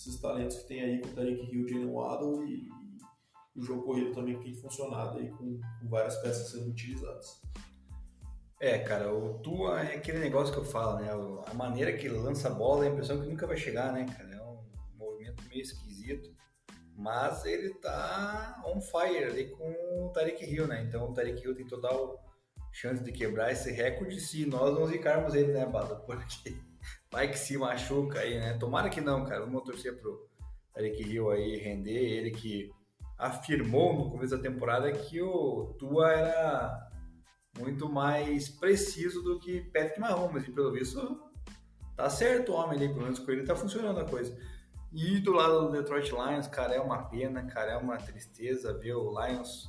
[0.00, 2.70] esses talentos que tem aí com o Tarek Hill, Jalen Waddle e, e,
[3.54, 7.42] o jogo corrido também que tem funcionado aí com, com várias peças sendo utilizadas.
[8.58, 11.10] É, cara, o Tua é aquele negócio que eu falo, né?
[11.46, 14.34] A maneira que ele lança a bola, a impressão que nunca vai chegar, né, cara?
[14.34, 14.62] É um
[14.98, 16.30] movimento meio esquisito.
[16.94, 19.70] Mas ele tá on fire ali com
[20.04, 20.82] o Tarek Hill, né?
[20.82, 22.22] Então o Tarek Hill tem total
[22.72, 25.96] chance de quebrar esse recorde se nós não zicarmos ele, né, Bada?
[25.96, 26.54] Porque
[27.12, 28.54] vai que se machuca aí, né?
[28.54, 29.40] Tomara que não, cara.
[29.40, 30.28] Vamos torcer pro
[30.72, 31.92] Tarek Hill aí render.
[31.92, 32.70] Ele que
[33.18, 36.90] afirmou no começo da temporada que o Tua era
[37.58, 40.46] muito mais preciso do que Patrick Mahomes.
[40.46, 41.20] E pelo visto,
[41.96, 44.36] tá certo o homem ali, pelo menos com ele tá funcionando a coisa.
[44.92, 48.94] E do lado do Detroit Lions, cara, é uma pena, cara, é uma tristeza ver
[48.94, 49.68] o Lions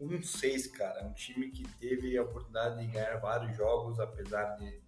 [0.00, 1.04] 1-6, cara.
[1.04, 4.80] Um time que teve a oportunidade de ganhar vários jogos, apesar de,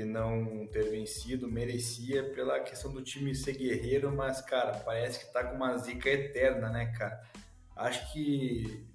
[0.00, 5.32] de não ter vencido, merecia pela questão do time ser guerreiro, mas, cara, parece que
[5.32, 7.22] tá com uma zica eterna, né, cara?
[7.76, 8.86] Acho que.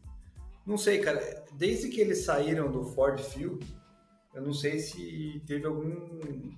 [0.65, 3.63] Não sei, cara, desde que eles saíram do Ford Field,
[4.33, 6.55] eu não sei se teve algum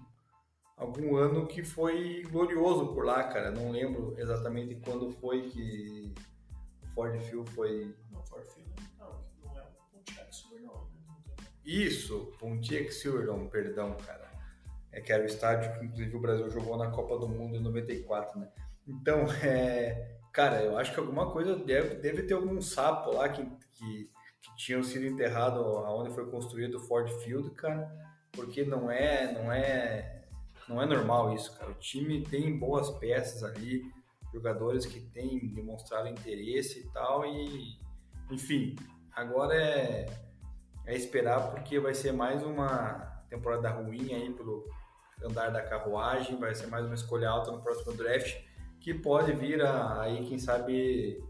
[0.77, 3.51] algum ano que foi glorioso por lá, cara.
[3.51, 6.13] Não lembro exatamente quando foi que
[6.83, 7.93] o Ford Field foi.
[8.11, 10.89] Não, Ford Field não, não é Pontiac Silverdome.
[11.05, 11.35] Né?
[11.65, 14.26] Isso, Pontiac Silverdome, perdão, cara.
[14.97, 17.61] É que era o estádio que inclusive o Brasil jogou na Copa do Mundo em
[17.61, 18.49] 94, né?
[18.87, 23.45] Então, é, cara, eu acho que alguma coisa deve, deve ter algum sapo lá que,
[23.73, 24.09] que,
[24.41, 27.87] que tinham sido enterrado aonde foi construído o Ford Field, cara,
[28.31, 30.23] porque não é, não é
[30.67, 31.69] não é normal isso, cara.
[31.69, 33.83] O time tem boas peças ali,
[34.33, 37.77] jogadores que têm demonstrado interesse e tal, e
[38.31, 38.75] enfim,
[39.15, 40.07] agora é,
[40.87, 44.65] é esperar porque vai ser mais uma temporada ruim aí pelo
[45.23, 48.37] andar da carruagem, vai ser mais uma escolha alta no próximo draft,
[48.79, 51.23] que pode vir a, aí, quem sabe,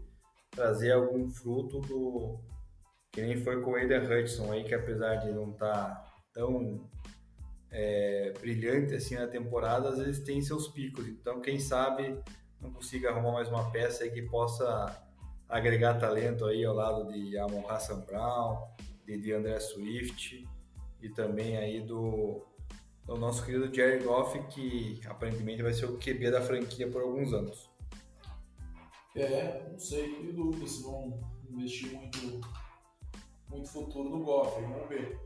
[0.50, 2.38] trazer algum fruto do
[3.12, 6.88] que nem foi com o Aiden Hudson aí, que apesar de não estar tá tão
[7.70, 11.06] é, brilhante assim na temporada, às vezes tem seus picos.
[11.08, 12.18] Então, quem sabe
[12.60, 14.96] não consiga arrumar mais uma peça aí que possa
[15.48, 18.68] agregar talento aí ao lado de Amon Hassan Brown,
[19.06, 20.46] de, de André Swift
[21.00, 22.44] e também aí do,
[23.08, 27.32] do nosso querido Jerry Goff, que aparentemente vai ser o QB da franquia por alguns
[27.32, 27.70] anos.
[29.16, 31.18] É, não sei, que dúvida se vão
[31.48, 32.40] investir muito,
[33.48, 35.18] muito futuro no Goff, vamos ver.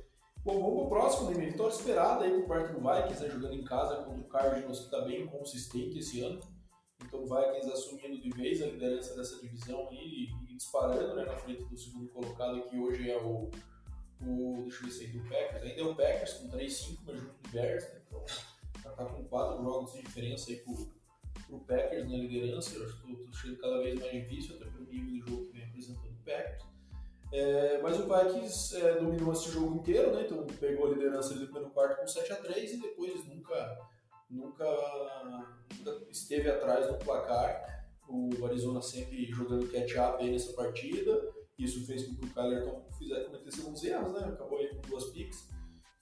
[0.44, 1.46] Bom, vamos pro próximo, né?
[1.46, 3.30] Vitória esperada aí por parte do Vikings, né?
[3.30, 6.40] jogando em casa contra o Cardinals, que está bem consistente esse ano.
[7.04, 11.36] Então o Vikings assumindo de vez a liderança dessa divisão aí e, disparando né, na
[11.36, 13.50] frente do segundo colocado, que hoje é o,
[14.26, 15.62] o deixa eu ver se é do Packers.
[15.62, 18.00] Ainda é o Packers com 3-5, mas junto do Bears, né?
[18.06, 18.24] Então
[18.82, 20.92] já tá com 4 jogos de diferença aí pro,
[21.46, 22.76] pro Packers na liderança.
[22.76, 25.46] Eu acho que tô, tô chegando cada vez mais difícil, até pelo nível do jogo
[25.46, 26.72] que vem apresentando o Packers.
[27.32, 30.22] É, mas o Vikings é, dominou esse jogo inteiro, né?
[30.22, 33.78] Então pegou a liderança no primeiro quarto com 7 a 3 e depois nunca,
[34.28, 34.66] nunca,
[35.78, 37.86] nunca esteve atrás no placar.
[38.06, 41.32] O Arizona sempre jogando catch-up nessa partida.
[41.58, 44.20] Isso fez com que o Kyler fizesse cometesse alguns erros, né?
[44.26, 45.48] Acabou aí com duas picks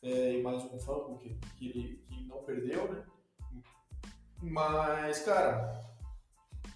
[0.02, 3.04] é, e mais um fumble que, que ele que não perdeu, né?
[4.42, 5.80] Mas, cara,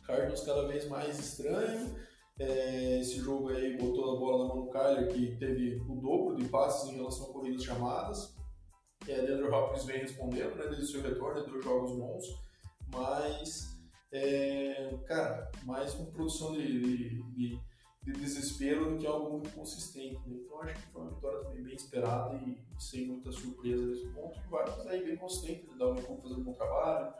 [0.07, 1.97] Cardinals cada vez mais estranho
[2.39, 6.35] é, esse jogo aí botou a bola na mão do Kyler, que teve o dobro
[6.37, 8.35] de passes em relação a corridas chamadas.
[9.07, 12.25] É, Leandro Hopkins vem respondendo, né, desde o seu retorno, deu jogos bons,
[12.89, 13.79] mas,
[14.11, 17.61] é, cara, mais uma produção de, de, de,
[18.05, 20.21] de, desespero do que algo muito consistente.
[20.29, 20.37] Né?
[20.45, 24.39] Então, acho que foi uma vitória também bem esperada e sem muita surpresa nesse ponto.
[24.39, 27.15] E vários aí bem consistentes, o Dalvin fazendo um bom trabalho,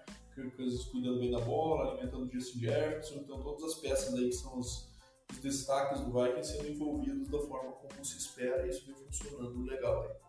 [0.91, 4.59] cuidando bem da bola, alimentando o Justin Jefferson, então todas as peças aí que são
[4.59, 4.95] os
[5.31, 9.63] os destaques do Vikings sendo envolvidos da forma como se espera e isso vem funcionando
[9.65, 10.25] legal aí.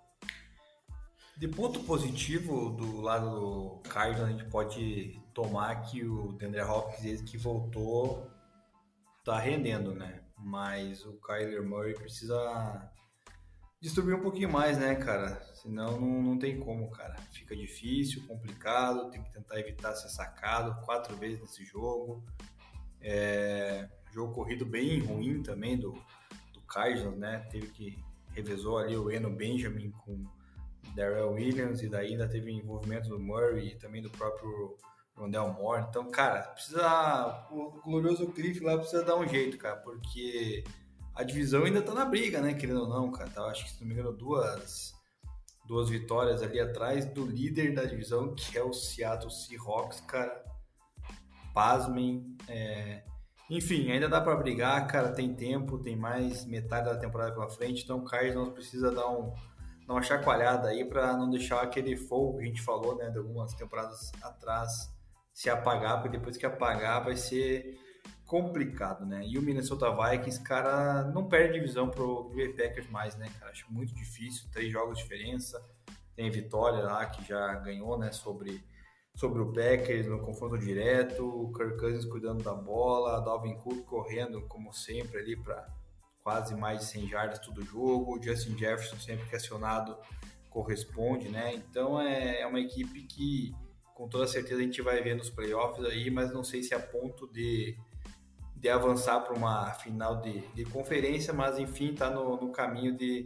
[1.37, 7.21] De ponto positivo do lado do Cardinals, a gente pode tomar que o Deandre Hopkins,
[7.21, 8.25] que voltou,
[9.23, 10.23] tá rendendo, né?
[10.45, 12.87] Mas o Kyler Murray precisa
[13.81, 15.41] distribuir um pouquinho mais, né, cara?
[15.55, 17.15] Senão não, não tem como, cara.
[17.31, 22.23] Fica difícil, complicado, tem que tentar evitar ser sacado quatro vezes nesse jogo.
[23.01, 25.93] É, jogo corrido bem ruim também do,
[26.53, 27.39] do Cardinals, né?
[27.49, 27.97] Teve que
[28.29, 30.27] revezou ali o Eno Benjamin com
[30.95, 34.77] Darrell Williams e daí ainda teve envolvimento do Murray e também do próprio
[35.15, 35.85] Rondell Moore.
[35.89, 40.63] Então, cara, precisa o glorioso Cliff lá precisa dar um jeito, cara, porque
[41.13, 43.29] a divisão ainda tá na briga, né, querendo ou não, cara.
[43.29, 44.93] Tá, acho que se não me engano duas
[45.65, 50.43] duas vitórias ali atrás do líder da divisão, que é o Seattle Seahawks, cara.
[51.55, 53.03] Pasmem, é,
[53.49, 57.83] enfim, ainda dá para brigar, cara, tem tempo, tem mais metade da temporada pela frente,
[57.83, 59.33] então o Cardinals precisa dar, um,
[59.87, 63.17] dar uma chacoalhada aí para não deixar aquele fogo que a gente falou, né, de
[63.17, 64.94] algumas temporadas atrás
[65.35, 67.77] se apagar, porque depois que apagar vai ser
[68.25, 69.21] complicado, né?
[69.27, 73.51] E o Minnesota Vikings, cara, não perde divisão pro Green Packers mais, né, cara?
[73.51, 75.61] Acho muito difícil, três jogos de diferença.
[76.15, 78.63] Tem Vitória lá que já ganhou, né, sobre
[79.13, 84.41] sobre o Packers no confronto direto, o Kirk Cousins cuidando da bola, Dalvin Cook correndo
[84.41, 85.69] como sempre ali para
[86.21, 89.97] quase mais de 100 jardas todo jogo, o Justin Jefferson sempre que acionado
[90.49, 91.53] corresponde, né?
[91.53, 93.55] Então é, é uma equipe que
[93.95, 96.77] com toda certeza a gente vai ver nos playoffs aí, mas não sei se é
[96.77, 97.77] a ponto de,
[98.53, 103.25] de avançar para uma final de, de conferência, mas enfim, está no, no caminho de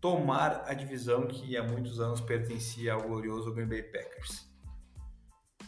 [0.00, 4.46] tomar a divisão que há muitos anos pertencia ao glorioso Green Bay Packers.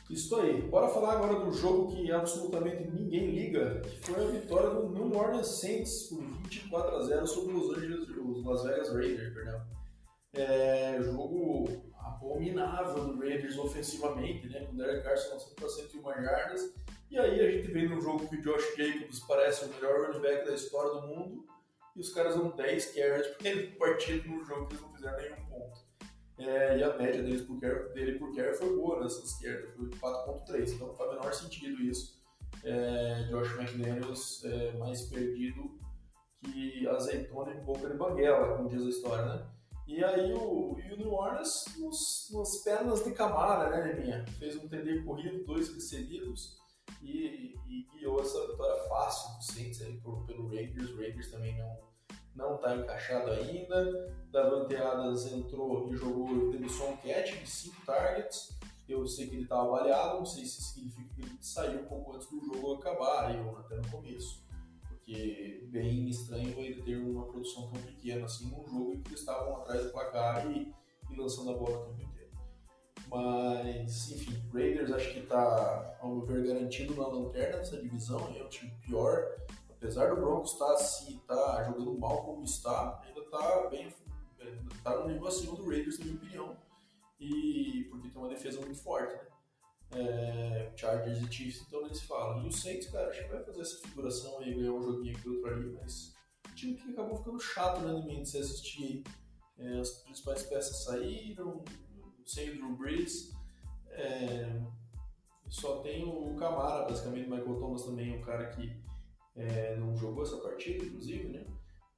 [0.08, 0.62] Isso aí.
[0.62, 5.14] Bora falar agora do jogo que absolutamente ninguém liga, que foi a vitória do New
[5.14, 9.60] Orleans Saints por 24 a 0 sobre os Angeles, os Las Vegas Raiders, perdão.
[10.32, 11.87] É, jogo
[12.20, 14.64] abominável do Raiders ofensivamente, né?
[14.66, 16.74] Com o Derek Carson lançando para 101 jardas.
[17.10, 20.20] E aí a gente vê no jogo que o Josh Jacobs parece o melhor running
[20.20, 21.46] back da história do mundo
[21.96, 25.16] e os caras dão 10 carries porque ele partido no jogo que eles não fizeram
[25.16, 25.88] nenhum ponto.
[26.38, 29.88] É, e a média deles por care, dele por care foi boa nessa esquerda, foi
[29.88, 32.22] 4.3, então faz o menor sentido isso.
[32.62, 35.78] É, Josh McDaniels é mais perdido
[36.44, 39.46] que azeitona em boca de banguela, como diz a história, né?
[39.88, 44.24] E aí o, e o New Orleans nos, nas pernas de Camara, né, minha?
[44.38, 46.58] Fez um TD corrido, dois recebidos,
[47.00, 50.90] e, e guiou essa vitória fácil do Saints aí por, pelo Raiders.
[50.90, 51.88] O Raiders também não
[52.38, 54.14] não está encaixado ainda.
[54.30, 58.56] Davante Adams entrou e jogou, teve só um catch de 5 targets.
[58.88, 62.28] Eu sei que ele estava avaliado, não sei se significa que ele saiu pouco antes
[62.28, 64.42] do jogo acabar, ou até no começo.
[65.08, 69.20] Porque bem estranho ele ter uma produção tão pequena assim num jogo em que eles
[69.20, 70.70] estavam atrás do placar e,
[71.10, 72.30] e lançando a bola o tempo inteiro.
[73.08, 78.42] Mas, enfim, Raiders acho que está, ao meu ver, garantido na lanterna dessa divisão, é
[78.42, 79.38] o time pior
[79.70, 83.94] apesar do Broncos estar tá, assim, tá jogando mal como está, ainda está bem,
[84.74, 86.56] está no nível acima do Raiders, na minha opinião.
[87.18, 89.27] E porque tem uma defesa muito forte, né?
[89.92, 92.42] É, Chargers e Chiefs, então nem se fala.
[92.42, 95.28] E o Saints, cara, acho que vai fazer essa figuração aí, ganhar um joguinho aqui,
[95.28, 96.14] outro ali, mas
[96.50, 99.02] o time que acabou ficando chato, né, no de se assistir
[99.58, 101.64] é, as principais peças saíram,
[102.24, 103.32] sem o Drew Brees.
[103.90, 104.60] É,
[105.48, 108.70] só tem o Camara, basicamente, o Michael Thomas também é um cara que
[109.34, 111.46] é, não jogou essa partida, inclusive, né?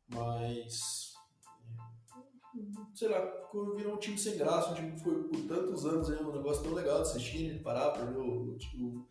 [0.08, 1.09] Mas,
[2.94, 3.20] sei lá,
[3.76, 6.62] virou um time sem graça, um time que foi por tantos anos aí, um negócio
[6.62, 7.60] tão legal de assistir, né?
[7.62, 9.06] parar para ver o, o,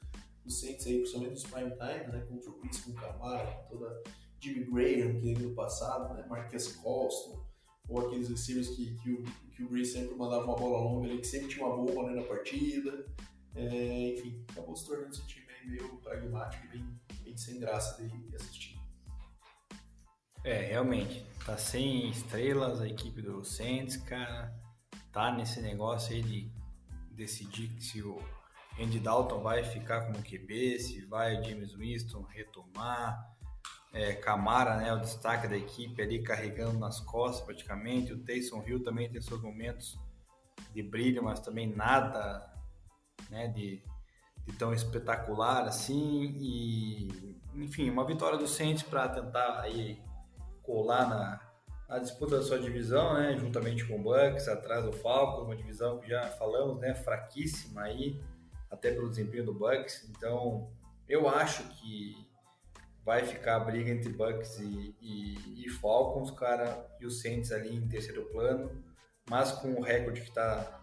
[0.46, 2.26] o Saints aí, principalmente nos prime time, né?
[2.28, 4.04] Com o Trubisky, com o Camara, toda
[4.40, 6.26] Jimmy Graham, que no passado, né?
[6.28, 7.44] Marquez Colston,
[7.88, 9.24] ou aqueles receivers que, que, o,
[9.56, 12.22] que o Breeze sempre mandava uma bola longa ali, que sempre tinha uma bomba né,
[12.22, 13.06] na partida.
[13.56, 16.80] É, enfim, acabou se tornando esse time meio pragmático e
[17.24, 18.79] bem sem graça de assistir.
[20.44, 21.26] É, realmente.
[21.46, 24.54] Tá sem estrelas a equipe do Saints, cara.
[25.12, 26.52] Tá nesse negócio aí de
[27.12, 28.22] decidir se o
[28.80, 33.28] Andy Dalton vai ficar como QB, se vai o James Winston retomar.
[33.92, 38.14] É, Camara, né, o destaque da equipe ali carregando nas costas praticamente.
[38.14, 39.98] O Taysom Hill também tem seus momentos
[40.72, 42.54] de brilho, mas também nada
[43.32, 43.82] né, de
[44.50, 50.02] de tão espetacular assim e enfim uma vitória do Saints para tentar aí
[50.70, 51.42] colar na,
[51.88, 56.00] na, disputa da sua divisão né juntamente com o Bucks atrás do Falcons uma divisão
[56.00, 58.22] que já falamos né fraquíssima aí
[58.70, 60.70] até pelo desempenho do Bucks então
[61.08, 62.28] eu acho que
[63.04, 67.76] vai ficar a briga entre Bucks e, e, e Falcons cara e o Saints ali
[67.76, 68.84] em terceiro plano
[69.28, 70.80] mas com o recorde que está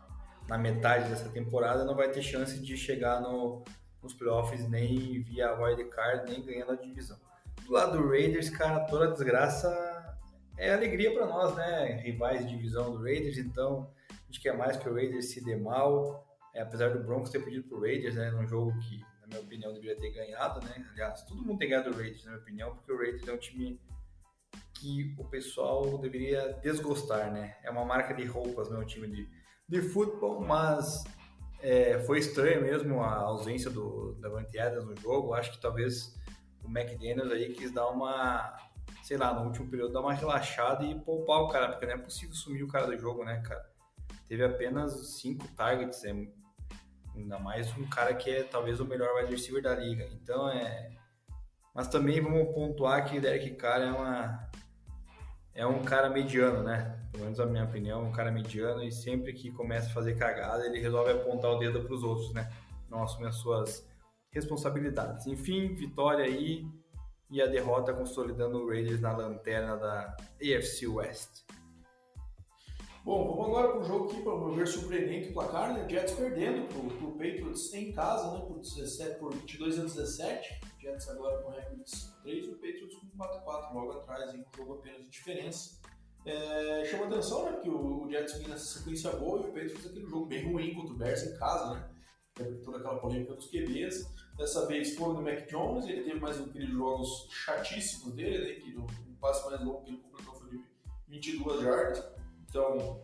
[0.48, 3.64] na metade dessa temporada não vai ter chance de chegar no,
[4.02, 7.18] nos playoffs nem via wildcard, nem ganhando a divisão.
[7.66, 9.68] Do lado do Raiders, cara, toda desgraça
[10.56, 12.00] é alegria para nós, né?
[12.02, 15.56] Rivais de divisão do Raiders, então a gente quer mais que o Raiders se dê
[15.56, 16.24] mal.
[16.54, 18.30] É, apesar do Broncos ter pedido pro Raiders, né?
[18.30, 20.86] Num jogo que, na minha opinião, deveria ter ganhado, né?
[20.92, 23.38] Aliás, todo mundo tem ganhado o Raiders, na minha opinião, porque o Raiders é um
[23.38, 23.80] time
[24.74, 27.56] que o pessoal deveria desgostar, né?
[27.62, 29.28] É uma marca de roupas, não é um time de
[29.68, 31.04] de futebol, mas
[31.60, 35.34] é, foi estranho mesmo a ausência do Davante Adams no jogo.
[35.34, 36.14] Acho que talvez
[36.66, 38.56] o McDaniels aí quis dar uma,
[39.02, 41.98] sei lá, no último período dar uma relaxada e poupar o cara, porque não é
[41.98, 43.64] possível sumir o cara do jogo, né, cara?
[44.28, 46.12] Teve apenas cinco targets, é,
[47.14, 50.08] ainda mais um cara que é talvez o melhor wide receiver da liga.
[50.12, 50.90] Então é.
[51.72, 54.50] Mas também vamos pontuar que o Derek Carr é uma
[55.54, 57.00] é um cara mediano, né?
[57.12, 60.66] Pelo menos a minha opinião, um cara mediano e sempre que começa a fazer cagada,
[60.66, 62.50] ele resolve apontar o dedo para os outros, né?
[62.90, 63.86] Não assume as suas
[64.36, 65.26] responsabilidades.
[65.26, 66.64] Enfim, vitória aí
[67.30, 71.44] e a derrota consolidando o Raiders na lanterna da AFC West.
[73.04, 75.88] Bom, vamos agora para o jogo aqui, para ver surpreendente o placar, né?
[75.88, 78.44] Jets perdendo para o Patriots em casa, né?
[78.44, 80.60] Por, 17, por 22 a 17.
[80.80, 84.44] Jets agora com recorde de 5-3 e o Patriots com 4-4 logo atrás, em um
[84.56, 85.80] jogo apenas de diferença.
[86.24, 87.60] É, chama atenção, né?
[87.62, 90.74] Que o, o Jets vinha nessa sequência boa e o Patriots aquele jogo bem ruim
[90.74, 91.88] contra o Bears em casa, né?
[92.64, 94.04] Toda aquela polêmica dos QBs.
[94.36, 98.60] Dessa vez foi no Mac Jones, ele teve mais aqueles jogos chatíssimos dele, né?
[98.60, 98.86] Que o,
[99.20, 100.64] passe mais longo que ele completou foi de
[101.08, 102.04] 22 jardas.
[102.48, 103.02] Então,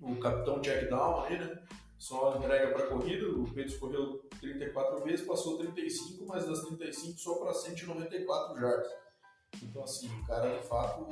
[0.00, 1.62] o capitão check down aí, né?
[1.96, 3.28] Só entrega para corrida.
[3.28, 8.92] O Patriots correu 34 vezes, passou 35, mas das 35 só para 194 jardas.
[9.62, 11.06] Então, assim, o cara de fato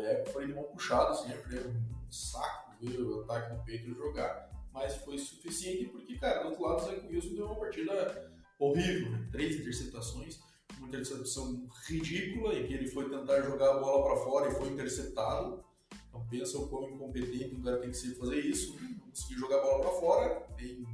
[0.00, 4.50] é, foi de mão puxada, assim, é um saco ver o ataque do Pedro jogar,
[4.72, 9.12] mas foi suficiente porque, cara, do outro lado, o Zé Wilson deu uma partida horrível,
[9.12, 9.28] né?
[9.30, 10.40] três interceptações,
[10.78, 14.68] uma interceptação ridícula em que ele foi tentar jogar a bola para fora e foi
[14.68, 15.64] interceptado.
[16.08, 18.96] Então, pensa o quão incompetente o cara tem que ser fazer isso, né?
[19.08, 20.86] conseguir jogar a bola para fora, tem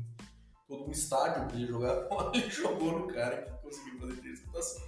[0.66, 4.12] todo um estádio para ele jogar a bola, ele jogou no cara que conseguiu fazer
[4.14, 4.82] interceptação.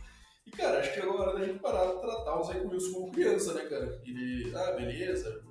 [0.46, 2.92] E, cara, acho que agora é hora da gente parar de tratar o Zé Wilson
[2.92, 4.00] como criança, né, cara?
[4.04, 5.44] Ele, ah, beleza,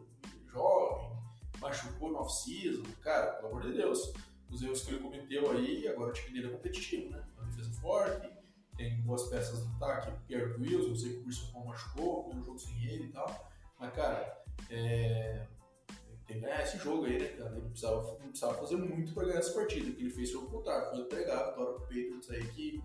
[0.51, 1.11] jovem,
[1.59, 4.13] machucou no off-season, cara, pelo amor de Deus.
[4.56, 7.22] Os erros que ele cometeu aí, agora o time dele é competitivo, né?
[7.38, 8.30] Ele defesa forte,
[8.78, 12.45] tem boas peças no ataque, Pierre Wilson, eu sei que o Wilson Paul machucou, primeiro
[12.45, 15.45] jogo sem ele e tal, mas cara, é,
[16.26, 17.26] tem que ganhar esse jogo aí, né?
[17.26, 20.49] Ele precisava, não precisava fazer muito para ganhar essa partida, que ele fez foi o
[20.49, 22.82] foi entregar a vitória pro Patriots aí, que,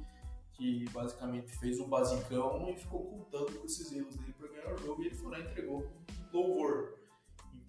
[0.55, 4.79] que basicamente fez o basicão e ficou contando com esses erros dele para ganhar o
[4.79, 5.89] jogo, e ele foi lá e entregou
[6.33, 6.99] louvor.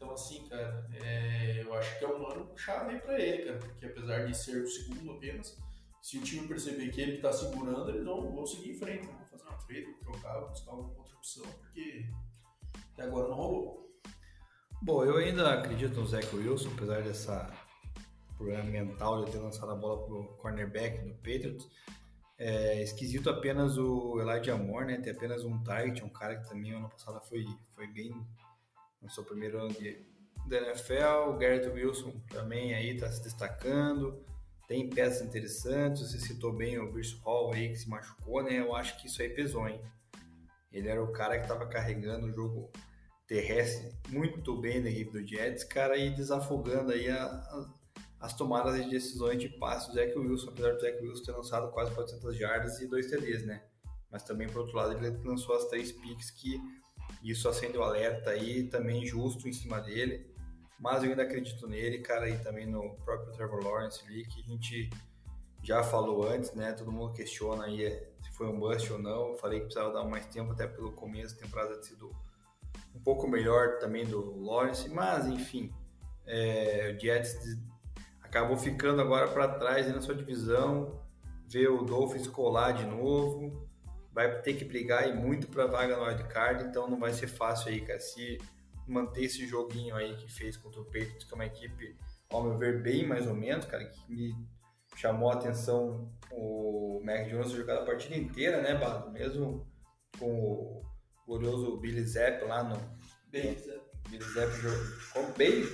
[0.01, 3.85] Então, assim, cara, é, eu acho que é um ano chave para ele, cara, porque
[3.85, 5.55] apesar de ser o segundo apenas,
[6.01, 9.23] se o time perceber que ele está segurando, eles vão, vão seguir em frente, vão
[9.27, 12.09] fazer uma trade, trocar, buscar alguma outra opção, porque
[12.93, 13.95] até agora não rolou.
[14.81, 17.53] Bom, eu ainda acredito no Zach Wilson, apesar dessa
[18.35, 21.69] problema mental de ter lançado a bola pro cornerback do Patriots.
[22.39, 24.97] É esquisito apenas o Elijah Moore, né?
[24.97, 27.45] Ter apenas um target, um cara que também ano passado foi,
[27.75, 28.11] foi bem
[29.01, 29.97] no seu primeiro ano de,
[30.47, 31.29] da NFL.
[31.29, 34.23] O Garrett Wilson também aí está se destacando.
[34.67, 36.11] Tem peças interessantes.
[36.11, 38.59] Você citou bem o Bruce Hall aí que se machucou, né?
[38.59, 39.81] Eu acho que isso aí pesou, hein?
[40.71, 42.71] Ele era o cara que estava carregando o jogo
[43.27, 47.69] terrestre muito bem da equipe do Jets, cara, e desafogando aí a, a,
[48.19, 51.71] as tomadas de decisões de passe do Zach Wilson, apesar do Zach Wilson ter lançado
[51.71, 53.63] quase 400 jardas e dois TDs, né?
[54.11, 56.59] Mas também, por outro lado, ele lançou as três picks que
[57.23, 60.29] isso acendeu alerta aí, também justo em cima dele.
[60.79, 64.43] Mas eu ainda acredito nele, cara, e também no próprio Trevor Lawrence ali, que a
[64.43, 64.89] gente
[65.63, 66.73] já falou antes, né?
[66.73, 67.87] Todo mundo questiona aí
[68.21, 69.35] se foi um bust ou não.
[69.37, 72.09] Falei que precisava dar mais tempo, até pelo começo da temporada ter sido
[72.95, 75.71] um pouco melhor também do Lawrence, mas enfim,
[76.25, 77.35] é, o Jets
[78.21, 80.99] acabou ficando agora para trás na sua divisão,
[81.47, 83.67] vê o Dolphins colar de novo,
[84.13, 87.69] vai ter que brigar e muito para vaga no wildcard, então não vai ser fácil
[87.69, 87.99] aí, cara.
[87.99, 88.37] Se
[88.87, 91.97] manter esse joguinho aí que fez contra o Patriots, que é uma equipe,
[92.29, 94.33] ao meu ver, bem mais ou menos, cara, que me
[94.95, 99.11] chamou a atenção o Mac Jones jogar a partida inteira, né, Bado?
[99.11, 99.65] Mesmo
[100.19, 100.83] com o
[101.25, 102.75] glorioso Billy Zepp lá no.
[103.31, 103.81] Bailey Zepp.
[104.09, 105.33] Billy Zepp jogou.
[105.37, 105.69] Bailey?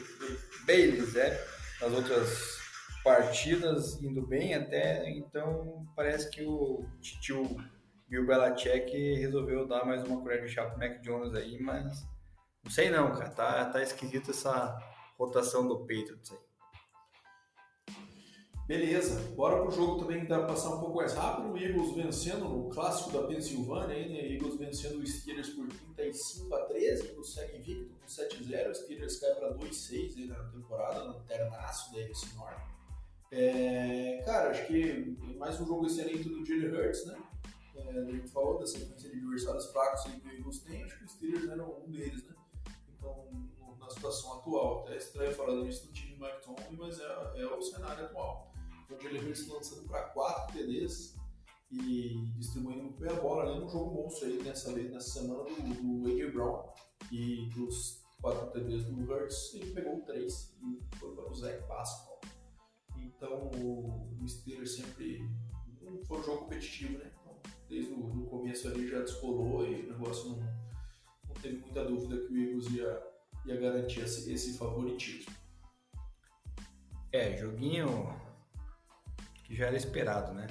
[0.66, 1.58] Bailey Zepp.
[1.82, 2.58] Nas outras
[3.04, 7.56] partidas indo bem até, então parece que o tio
[8.08, 12.08] Bill Belichick resolveu dar mais uma colher de chá pro Mac Jones aí, mas
[12.64, 14.78] não sei não, cara, tá, tá esquisito essa
[15.18, 16.48] rotação do Patriots aí.
[18.68, 21.54] Beleza, bora pro jogo também que dá pra passar um pouco mais rápido.
[21.54, 24.34] O Eagles vencendo no clássico da Pensilvânia, aí, né?
[24.34, 29.20] Eagles vencendo o Steelers por 35 a 13, Eagles segue invicto com 7-0, o Steelers
[29.22, 32.62] cai pra 2-6 aí na temporada, no ternaço da NFC Norte.
[33.32, 37.18] É, cara, acho que mais um jogo excelente do Jalen Hurts, né?
[37.80, 41.50] É, falou da sequência de adversários fracos que o Eagles tem, acho que o Steelers
[41.50, 42.36] era um deles, né?
[42.98, 43.28] Então,
[43.80, 47.62] na situação atual, até estranho falar isso do time Mike Tomlin, mas é, é o
[47.62, 48.48] cenário atual
[48.90, 51.16] o Jalen Hurts lançando para 4 TDs
[51.72, 56.08] e distribuindo bem a bola, além um jogo monstro aí nessa, nessa semana do, do
[56.08, 56.32] A.J.
[56.32, 56.64] Brown
[57.12, 62.22] e dos 4 TDs do Hurts, ele pegou 3 e foi para o Zach Pascal.
[62.98, 65.20] Então o Steelers sempre
[66.06, 67.12] foi um jogo competitivo, né?
[67.70, 70.38] Desde o começo ali já descolou e o negócio não,
[71.28, 73.04] não teve muita dúvida que o Eagles ia,
[73.46, 75.32] ia garantir esse, esse favoritismo.
[77.12, 77.88] É, joguinho
[79.44, 80.48] que já era esperado, né?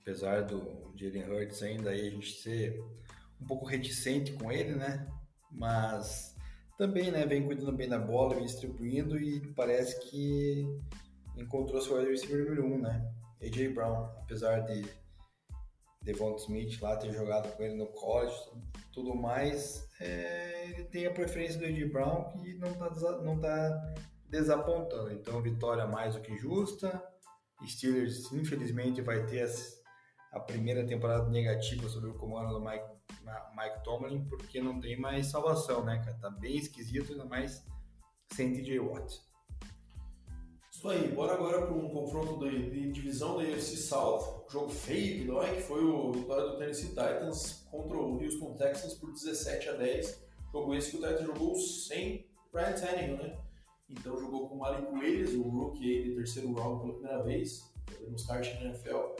[0.00, 2.82] Apesar do Jalen Hurts ainda aí a gente ser
[3.40, 5.06] um pouco reticente com ele, né?
[5.50, 6.34] Mas
[6.78, 10.66] também, né, vem cuidando bem da bola, vem distribuindo e parece que
[11.36, 13.12] encontrou seu wide receiver número 1, um, né?
[13.42, 14.84] AJ Brown, apesar de
[16.06, 18.32] Devon Smith lá ter jogado com ele no college,
[18.92, 23.94] tudo mais, é, ele tem a preferência do AJ Brown que não está não tá
[24.28, 25.12] desapontando.
[25.12, 27.02] Então, vitória mais do que justa,
[27.66, 29.50] Steelers, infelizmente, vai ter
[30.30, 32.86] a primeira temporada negativa sobre o comando do Mike,
[33.56, 36.00] Mike Tomlin, porque não tem mais salvação, né?
[36.20, 37.64] Tá bem esquisito, ainda mais
[38.32, 39.20] sem TJ Watt.
[40.76, 45.24] Isso aí, bora agora para um confronto de, divisão da UFC South, jogo feio que
[45.24, 49.72] dói, que foi o vitória do Tennessee Titans contra o Houston Texans por 17 a
[49.72, 50.22] 10.
[50.52, 53.38] Jogo esse que o Titans jogou sem Ryan Tannehill, né?
[53.88, 57.72] Então jogou com o Malik Willis, o rookie de terceiro round pela primeira vez,
[58.06, 59.14] no start na NFL.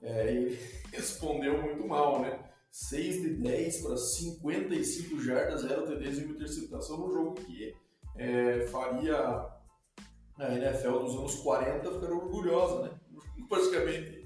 [0.00, 0.58] É, ele
[0.92, 2.42] respondeu muito mal, né?
[2.70, 7.76] 6 de 10 para 55 jardas, 0 TDs e uma interceptação no jogo que
[8.16, 9.60] é, faria
[10.46, 12.90] a NFL dos anos 40 ficar orgulhosa, né?
[13.48, 14.22] Basicamente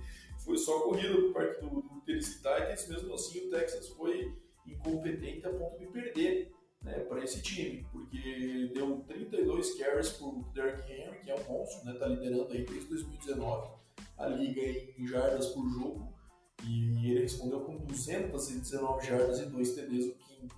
[0.47, 4.33] foi só corrida por parte do, do Tennessee Titans, mesmo assim o Texas foi
[4.65, 10.91] incompetente a ponto de perder né, para esse time, porque deu 32 carries por Derrick
[10.91, 13.71] Henry, que é um monstro, né, tá liderando aí desde 2019,
[14.17, 16.15] a liga em jardas por jogo
[16.65, 20.49] e ele respondeu com 219 jardas e 2 TDs o King.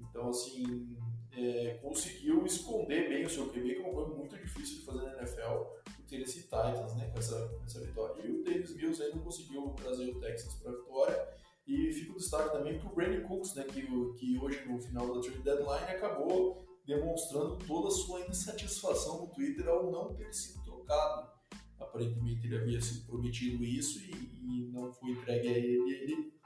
[0.00, 0.96] Então, assim,
[1.40, 5.06] é, conseguiu esconder bem o seu QB, que é uma coisa muito difícil de fazer
[5.06, 5.62] na NFL,
[5.98, 8.22] o Tennessee Titans, né, com essa, essa vitória.
[8.22, 11.28] E o Davis Mills não conseguiu trazer o Texas para a vitória.
[11.66, 15.14] E fica o destaque também para o Brandon Cooks, né, que, que hoje no final
[15.14, 20.62] da trade deadline acabou demonstrando toda a sua insatisfação no Twitter ao não ter sido
[20.64, 21.30] trocado.
[21.78, 25.94] Aparentemente ele havia sido prometido isso e, e não foi entregue a ele.
[25.94, 26.39] Ele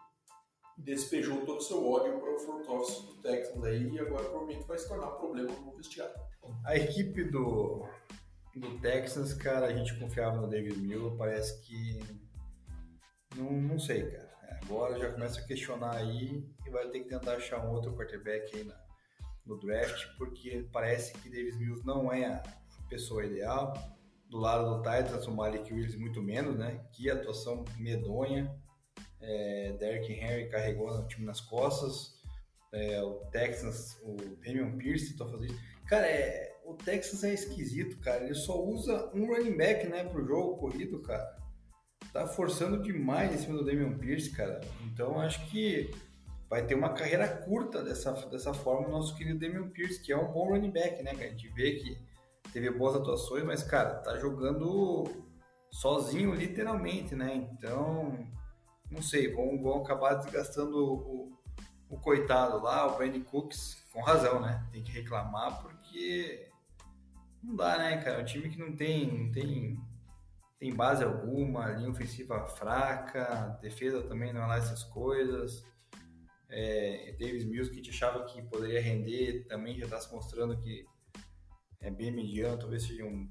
[0.84, 4.66] despejou todo o seu ódio para o front office do Texans aí e agora provavelmente
[4.66, 6.14] vai se tornar um problema no vestiário.
[6.64, 7.88] A equipe do,
[8.54, 11.98] do Texans, cara, a gente confiava no David Miller, parece que
[13.36, 14.34] não, não sei, cara.
[14.62, 18.56] Agora já começa a questionar aí e vai ter que tentar achar um outro quarterback
[18.56, 18.78] aí na,
[19.44, 22.42] no draft, porque parece que Davis Mills não é a
[22.88, 23.74] pessoa ideal.
[24.30, 26.82] Do lado do Titans, o Malik Willis muito menos, né?
[26.92, 28.54] Que atuação medonha.
[29.26, 32.14] É, Derrick Henry carregou o time nas costas.
[32.72, 35.60] É, o Texans, o Damian Pierce tá fazendo isso.
[35.86, 38.24] Cara, é, o Texas é esquisito, cara.
[38.24, 41.36] Ele só usa um running back, né, pro jogo corrido, cara.
[42.12, 44.60] Tá forçando demais em cima do Damian Pierce, cara.
[44.84, 45.90] Então acho que
[46.48, 50.16] vai ter uma carreira curta dessa, dessa forma o nosso querido Damian Pierce, que é
[50.16, 51.14] um bom running back, né?
[51.14, 51.98] Que a gente vê que
[52.52, 55.04] teve boas atuações, mas, cara, tá jogando
[55.70, 57.48] sozinho, literalmente, né?
[57.52, 58.26] Então,
[58.94, 61.38] não sei, vão, vão acabar desgastando o, o,
[61.90, 64.66] o coitado lá, o Brandon Cooks, com razão, né?
[64.72, 66.48] Tem que reclamar porque
[67.42, 68.22] não dá, né, cara?
[68.22, 69.78] Um time que não tem, não tem,
[70.58, 75.64] tem base alguma, linha ofensiva fraca, defesa também não é lá essas coisas
[76.48, 80.56] é, Davis Mills, que a gente achava que poderia render, também já está se mostrando
[80.58, 80.86] que
[81.80, 83.28] é bem mediano, talvez seja um,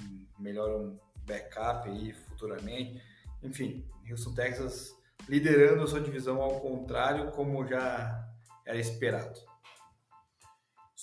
[0.00, 3.02] um melhor um backup aí futuramente.
[3.42, 4.95] Enfim, Houston, Texas
[5.28, 8.26] liderando a sua divisão ao contrário, como já
[8.64, 9.38] era esperado.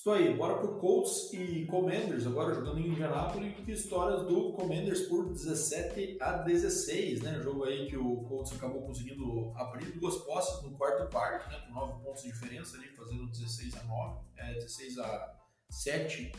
[0.03, 5.31] Isso aí, bora pro Colts e Commanders, agora jogando em Indianapolis, histórias do Commanders por
[5.31, 7.39] 17 a 16, né?
[7.41, 11.63] Jogo aí que o Colts acabou conseguindo abrir duas posses no quarto quarto, né?
[11.67, 15.39] Com 9 pontos de diferença ali, fazendo 16 a 9, é, 16 a
[15.69, 16.33] 7.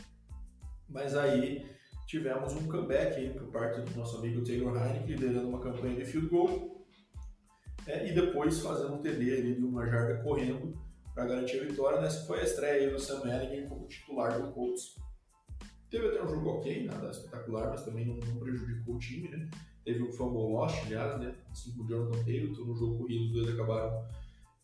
[0.87, 1.65] Mas aí
[2.05, 6.05] tivemos um comeback aí por parte do nosso amigo Taylor Heineken, liderando uma campanha de
[6.05, 6.74] field goal.
[7.87, 10.77] É, e depois fazendo um TD ali de uma jarda correndo
[11.13, 12.01] para garantir a vitória.
[12.01, 14.95] Nessa foi a estreia do Sam Ellinger como titular do Colts.
[15.89, 19.49] Teve até um jogo ok, nada espetacular, mas também não, não prejudicou o time, né?
[19.85, 21.35] Teve um fumble lost, aliás, né?
[21.51, 24.03] Assim como o Jonathan Taylor, então no jogo corrido os dois acabaram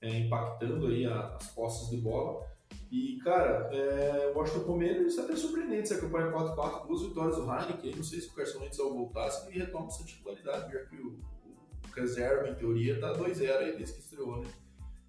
[0.02, 2.46] é, impactando aí as posses de bola.
[2.92, 7.96] E, cara, é, o Commanders é até surpreendente essa campanha 4-4, duas vitórias do Heineken.
[7.96, 10.96] Não sei se o Carson Wentz ao voltar, se ele retoma essa titularidade, já que
[10.96, 11.20] o
[11.94, 14.50] reserva, em teoria, tá 2-0 aí desde que estreou, né?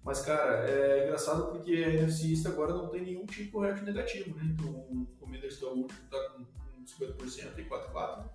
[0.03, 4.35] Mas, cara, é engraçado porque a NFC agora não tem nenhum time com recorde negativo,
[4.35, 4.43] né?
[4.53, 6.45] Então, o Commanders, que é o último, tá com,
[6.83, 8.29] 50%, tem 4-4.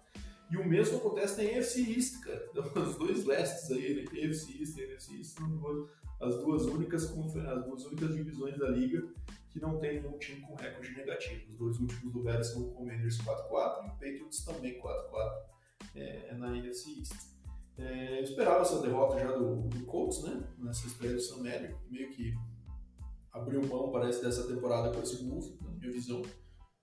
[0.51, 2.49] E o mesmo acontece na NFC East, cara.
[2.51, 4.19] Então, os dois lestes aí, né?
[4.19, 5.89] NFC East e NFC East são
[6.21, 9.07] as duas únicas, as duas únicas divisões da liga
[9.51, 11.51] que não tem nenhum time com recorde negativo.
[11.51, 15.43] Os dois últimos lugares são o Commanders 4-4 e o Patriots também 4-4
[15.95, 17.38] é, é na NFC East.
[17.79, 20.43] É, eu esperava essa derrota já do, do Colts, né?
[20.59, 22.35] Nessa estreia do Sam Elliott, meio que
[23.33, 26.23] abriu mão, parece, dessa temporada com esse move, na minha visão.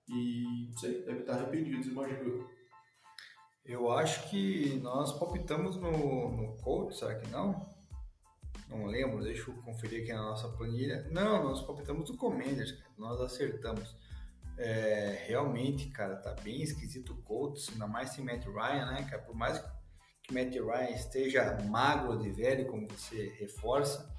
[0.08, 2.56] E, não sei, deve estar arrependido, imagino eu.
[3.64, 7.74] Eu acho que nós palpitamos no, no Colts, será que não?
[8.68, 11.08] Não lembro, deixa eu conferir aqui na nossa planilha.
[11.10, 13.94] Não, nós palpitamos no Commanders, nós acertamos.
[14.56, 19.22] É, realmente, cara, tá bem esquisito o Colts, ainda mais sem Matt Ryan, né, cara?
[19.22, 19.75] Por mais que
[20.26, 24.12] que Matt Ryan esteja magro de velho, como você reforça,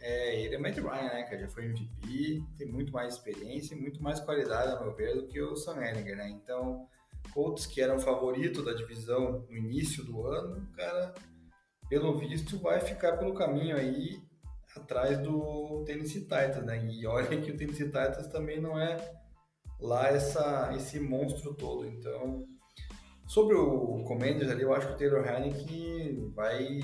[0.00, 1.40] é, ele é Matt Ryan, né, cara?
[1.40, 5.26] Já foi MVP, tem muito mais experiência e muito mais qualidade, a meu ver, do
[5.26, 6.28] que o Sam Ellinger, né?
[6.28, 6.86] Então,
[7.32, 11.14] Colts, que era o favorito da divisão no início do ano, cara,
[11.88, 14.20] pelo visto, vai ficar pelo caminho aí
[14.76, 16.86] atrás do Tennessee Titans, né?
[16.86, 18.96] E olha que o Tennessee Titans também não é
[19.80, 22.46] lá essa, esse monstro todo, então
[23.28, 26.80] Sobre o Commanders ali, eu acho que o Taylor Heineken vai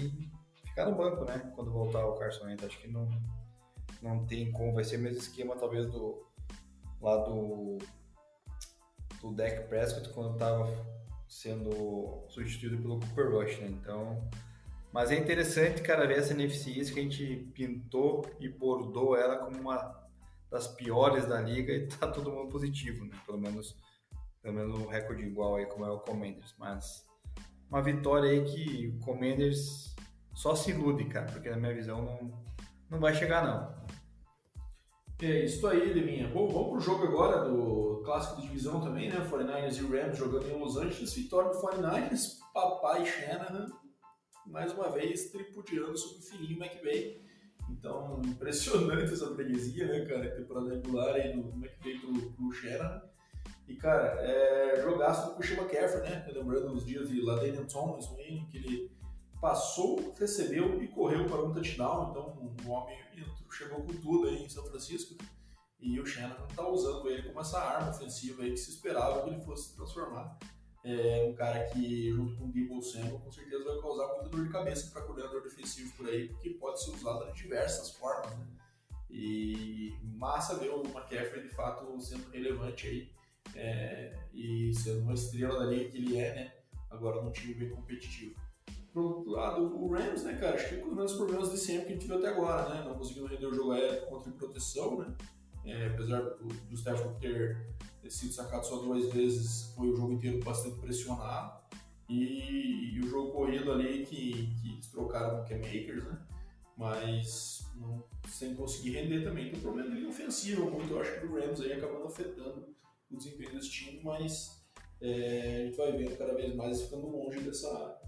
[0.62, 1.51] ficar no banco, né?
[1.57, 2.64] Quando voltar o Carson Wentz.
[2.64, 3.09] Acho que não,
[4.03, 4.74] não tem como.
[4.74, 6.22] Vai ser o mesmo esquema, talvez, do
[7.01, 7.78] lá do,
[9.22, 9.34] do
[9.68, 10.68] Prescott quando estava
[11.26, 13.68] sendo substituído pelo Cooper Rush, né?
[13.68, 14.28] Então,
[14.92, 19.59] mas é interessante, cara, ver essa NFC que a gente pintou e bordou ela como
[19.59, 20.09] uma
[20.51, 23.16] das piores da liga e tá todo mundo positivo, né?
[23.24, 23.74] Pelo menos
[24.45, 27.07] pelo menos um recorde igual aí como é o Commanders, mas
[27.70, 29.97] uma vitória aí que o Commanders
[30.34, 32.45] só se ilude, cara, porque na minha visão não,
[32.90, 33.82] não vai chegar não.
[35.22, 36.28] É isso aí, Leminha.
[36.28, 39.26] Bom, vamos pro jogo agora do clássico de divisão também, né?
[39.30, 41.14] 49ers e Rams jogando em Los Angeles.
[41.14, 43.66] Vitória do 49ers, papai Shanahan,
[44.47, 47.24] mais uma vez tripudiando sobre o filhinho McVay.
[47.70, 50.36] Então, impressionante essa freguesia, né, cara?
[50.36, 53.13] Temporada regular aí do McVay pro, pro Shanahan.
[53.66, 56.26] E, cara, é jogaço do Christian McCaffrey, né?
[56.32, 58.92] Lembrando os dias de Ladanian Thomas, em que ele
[59.40, 62.10] passou, recebeu e correu para um touchdown.
[62.10, 62.98] Então, o homem
[63.50, 65.16] chegou com tudo aí em São Francisco.
[65.80, 69.30] E o Shannon está usando ele como essa arma ofensiva aí que se esperava que
[69.30, 70.38] ele fosse transformar.
[70.82, 74.44] É um cara que, junto com o Debo Samuel, com certeza vai causar muita dor
[74.44, 78.46] de cabeça para coordenador defensivo por aí, porque pode ser usado de diversas formas, né?
[79.10, 83.10] E massa ver o McCaffrey de fato sendo relevante aí
[83.55, 86.52] é, e sendo uma estrela da liga que ele é, né?
[86.90, 88.34] Agora num time bem competitivo.
[88.92, 91.86] Pro outro lado, o Rams, né, cara, acho que com os mesmos problemas de sempre
[91.86, 92.84] que a gente viu até agora, né?
[92.84, 95.14] Não conseguindo render o jogo aéreo contra proteção, né?
[95.64, 100.38] É, apesar do, do Stafford ter sido sacado só duas vezes, foi o jogo inteiro
[100.44, 101.64] bastante pressionado.
[102.09, 106.18] E, e o jogo corrido ali que, que eles trocaram o Makers, né?
[106.76, 109.50] Mas não, sem conseguir render também.
[109.50, 112.74] Tem um problema ali ofensivo muito, eu acho que o Rams aí acabando afetando
[113.14, 114.64] o desempenho desse time, mas
[115.00, 118.00] é, a gente vai vendo cada vez mais ficando longe dessa.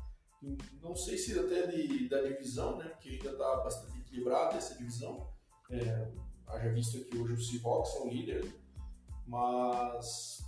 [0.82, 2.88] Não sei se até de, da divisão, né?
[2.88, 5.28] Porque ainda está bastante equilibrada essa divisão.
[5.70, 6.12] É,
[6.46, 8.54] haja visto que hoje o Seahawks é o líder,
[9.26, 10.44] mas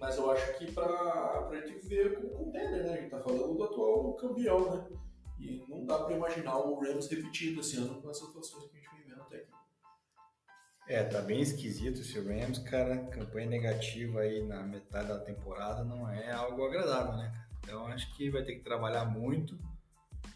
[0.00, 2.94] mas eu acho que para a gente ver como contender, né?
[2.94, 4.88] A gente tá falando do atual campeão, né?
[5.38, 8.79] E não dá para imaginar o Rams repetido esse ano com essas situações que
[10.90, 12.96] É, tá bem esquisito esse Rams, cara.
[13.12, 17.32] Campanha negativa aí na metade da temporada não é algo agradável, né?
[17.60, 19.56] Então acho que vai ter que trabalhar muito.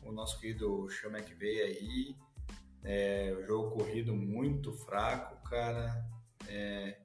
[0.05, 2.17] O nosso querido Sean McVay aí.
[2.85, 6.07] É, o jogo corrido muito fraco, cara.
[6.47, 6.99] É,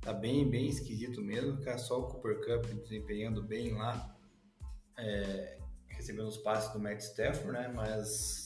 [0.00, 1.78] tá bem, bem esquisito mesmo, cara.
[1.78, 4.16] Só o Cooper Cup desempenhando bem lá.
[4.96, 5.58] É,
[5.88, 7.66] recebendo os passes do Matt Stafford, né?
[7.66, 8.45] Mas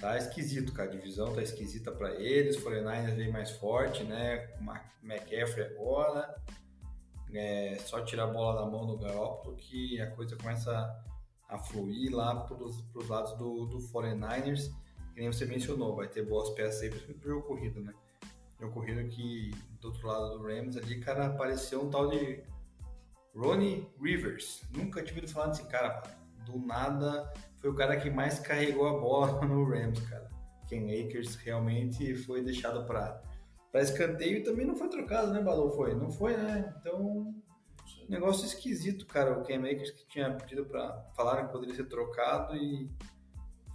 [0.00, 0.88] tá esquisito, cara.
[0.88, 2.56] A divisão tá esquisita para eles.
[2.56, 4.48] 49ers vem mais forte, né?
[5.02, 6.34] McCaffrey agora.
[7.32, 10.72] É só tirar a bola da mão do Garoppolo que a coisa começa
[11.48, 14.70] a, fluir lá pros, pros lados do, do 49ers.
[15.12, 17.92] Que nem você mencionou, vai ter boas peças aí, pro jogo corrido, né?
[18.60, 22.42] Jogo corrido que do outro lado do Rams ali, cara, apareceu um tal de
[23.34, 24.62] Ronnie Rivers.
[24.70, 26.02] Nunca tive ouvido falar desse cara,
[26.44, 27.32] Do nada
[27.66, 30.30] foi o cara que mais carregou a bola no Rams, cara.
[30.68, 33.20] Ken Akers realmente foi deixado para
[33.72, 35.70] para escanteio e também não foi trocado, né, Balou?
[35.70, 35.94] Foi?
[35.94, 36.72] Não foi, né?
[36.78, 37.34] Então,
[38.08, 39.38] negócio esquisito, cara.
[39.38, 42.88] O Ken Akers que tinha pedido para falar que poderia ser trocado e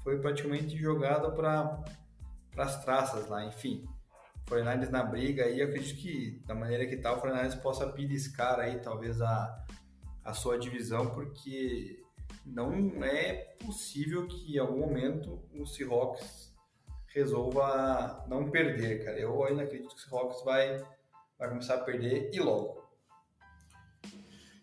[0.03, 1.83] foi praticamente jogado para
[2.57, 3.85] as traças lá, enfim.
[4.47, 8.79] 49ers na briga eu acredito que da maneira que tá, o 49ers possa beliscar aí
[8.79, 9.65] talvez a,
[10.23, 12.00] a sua divisão, porque
[12.45, 16.51] não é possível que em algum momento o Seahawks
[17.07, 19.19] resolva não perder, cara.
[19.19, 20.83] Eu ainda acredito que o Seahawks vai,
[21.37, 22.81] vai começar a perder e logo.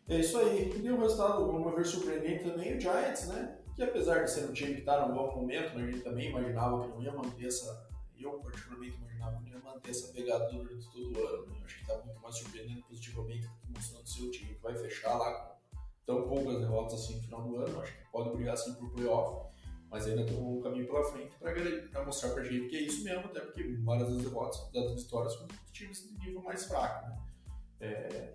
[0.08, 0.72] É isso aí.
[0.82, 3.58] E um resultado, vamos ver, surpreendente também, o Giants, né?
[3.76, 6.82] Que apesar de ser um time que está num bom momento, a gente também imaginava
[6.82, 7.86] que não ia manter essa.
[8.18, 11.46] Eu, particularmente, imaginava que não ia manter essa pegada durante todo o ano.
[11.46, 11.60] Né?
[11.64, 15.57] Acho que está muito mais surpreendendo positivamente mostrando o seu time, que vai fechar lá
[16.09, 19.46] tão poucas derrotas assim no final do ano, acho que pode brigar assim por playoff,
[19.90, 23.26] mas ainda tem um caminho pela frente para mostrar pra gente que é isso mesmo,
[23.26, 27.18] até porque várias das derrotas, das vitórias com times de nível mais fraco, né?
[27.80, 28.34] É,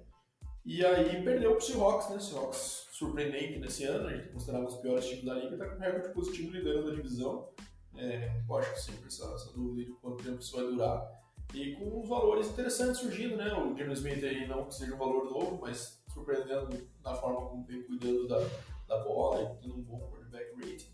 [0.64, 2.20] e aí perdeu pro Seahawks, né?
[2.20, 6.14] Seahawks surpreendente nesse ano, a gente considerava os piores times da liga, tá com recorde
[6.14, 7.50] positivo liderando a divisão.
[7.98, 11.24] É, lógico, sempre essa, essa dúvida de quanto tempo isso vai durar.
[11.54, 13.52] E com valores interessantes surgindo, né?
[13.54, 17.66] O James Smith aí não que seja um valor novo, mas surpreendendo na forma como
[17.66, 18.40] vem cuidando da,
[18.88, 20.94] da bola e tendo um bom quarterback rating.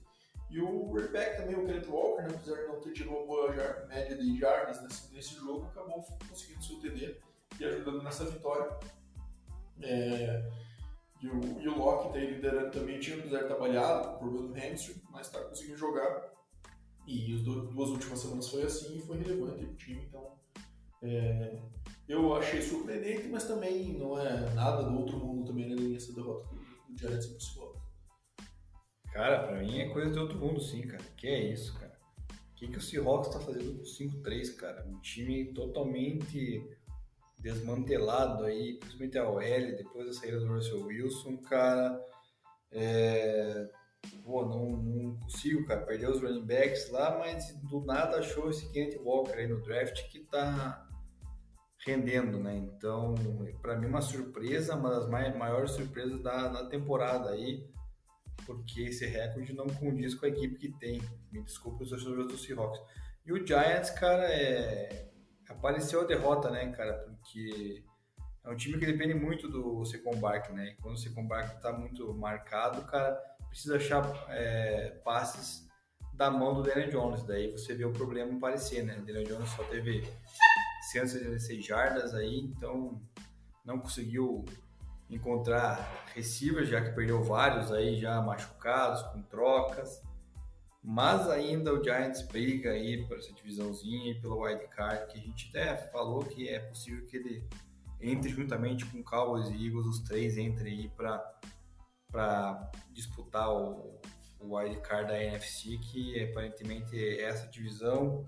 [0.50, 3.52] E o quarterback também, o Kenneth Walker, né, apesar de não ter tido uma boa
[3.88, 7.18] média de jardas nesse, nesse jogo, acabou conseguindo seu TD
[7.60, 8.80] e ajudando nessa vitória.
[9.82, 10.50] É,
[11.22, 15.02] e, o, e o Locke está liderando também time, apesar de trabalhado problema do hamstring,
[15.12, 16.34] mas está conseguindo jogar.
[17.06, 20.38] E as duas últimas semanas foi assim e foi relevante para o time, então
[21.02, 21.60] é,
[22.10, 26.50] eu achei surpreendente, mas também não é nada do outro mundo também né, essa derrota
[26.50, 27.82] do, do Giants pro Seahawks.
[29.14, 31.04] Cara, pra mim é coisa de outro mundo sim, cara.
[31.16, 31.98] Que é isso, cara.
[32.32, 34.86] O que, que o Seahawks tá fazendo com 5-3, cara?
[34.88, 36.68] Um time totalmente
[37.38, 42.04] desmantelado aí, principalmente a OL, depois da saída do Russell Wilson, cara.
[42.72, 43.70] É,
[44.24, 45.86] pô, não, não consigo, cara.
[45.86, 50.10] Perdeu os running backs lá, mas do nada achou esse Kenneth Walker aí no draft
[50.10, 50.89] que tá
[51.90, 52.56] rendendo, né?
[52.56, 53.16] Então,
[53.62, 57.68] para mim, uma surpresa, uma das maiores surpresas da, da temporada aí,
[58.46, 61.02] porque esse recorde não condiz com a equipe que tem.
[61.32, 62.80] Me desculpe os torcedores do Seahawks.
[63.26, 65.10] E o Giants, cara, é...
[65.50, 66.94] apareceu a derrota, né, cara?
[66.94, 67.84] Porque
[68.44, 70.70] é um time que depende muito do Secon Bark, né?
[70.70, 73.20] E quando o Secon Bark tá muito marcado, cara,
[73.50, 75.68] precisa achar é, passes
[76.14, 77.24] da mão do Daniel Jones.
[77.24, 78.98] Daí você vê o problema aparecer, né?
[78.98, 80.08] O Daniel Jones só teve
[80.92, 83.02] 166 jardas aí, então
[83.64, 84.46] não conseguiu
[85.10, 90.02] encontrar receivers, já que perdeu vários aí já machucados, com trocas.
[90.82, 95.22] Mas ainda o Giants briga aí por essa divisãozinha e pelo wild card, que a
[95.22, 97.44] gente até falou que é possível que ele
[98.02, 104.00] entre juntamente com Cowboys e Eagles, os três entrem aí para disputar o,
[104.40, 108.26] o wild card da NFC, que aparentemente é essa divisão,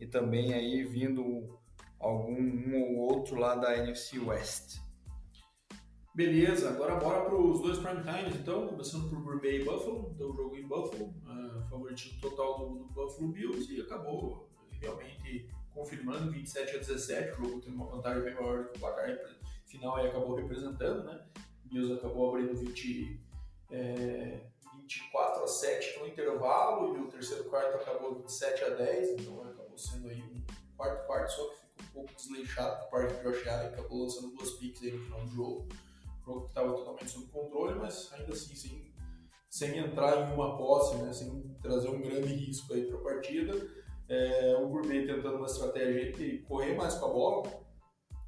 [0.00, 1.56] e também aí vindo
[2.02, 4.80] algum um ou outro lá da NFC West.
[6.14, 10.30] Beleza, agora bora para os dois prime times, então, começando por Green e Buffalo, então
[10.30, 14.46] o jogo em Buffalo, uh, total do, do, Buffalo Bills e acabou
[14.78, 18.80] realmente confirmando 27 a 17, o jogo tem uma vantagem bem maior do que o
[18.80, 19.08] placar
[19.64, 21.24] final aí acabou representando, né?
[21.64, 23.18] Bills acabou abrindo 20,
[23.70, 24.40] é,
[24.82, 29.78] 24 a 7 no intervalo e o terceiro quarto acabou 27 a 10, então acabou
[29.78, 30.44] sendo aí um
[30.76, 31.61] quarto quarto só
[31.92, 35.30] pouco desleixado por parte do Josh Allen, acabou lançando duas picks aí no final do
[35.30, 35.68] jogo.
[36.20, 38.94] O jogo que estava totalmente sob controle, mas ainda assim sem,
[39.48, 43.52] sem entrar em uma posse, né, sem trazer um grande risco aí para a partida.
[44.08, 47.62] É, o Gourmet tentando uma estratégia de correr mais com a bola,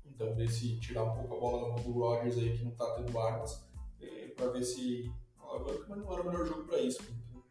[0.07, 2.73] então ver se tirar um pouco a bola da mão do Rodgers aí que não
[2.73, 3.65] está tendo armas,
[4.01, 5.11] é, para ver se.
[5.39, 7.01] Agora que não era o melhor jogo para isso,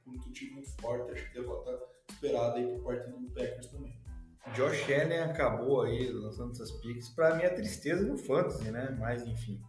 [0.03, 3.67] com um time muito forte, acho que deve estar esperado aí por parte do Packers
[3.67, 4.02] também.
[4.51, 7.09] Josh Allen acabou aí lançando essas picks.
[7.09, 8.95] Para mim, tristeza no Fantasy, né?
[8.99, 9.59] Mas, enfim,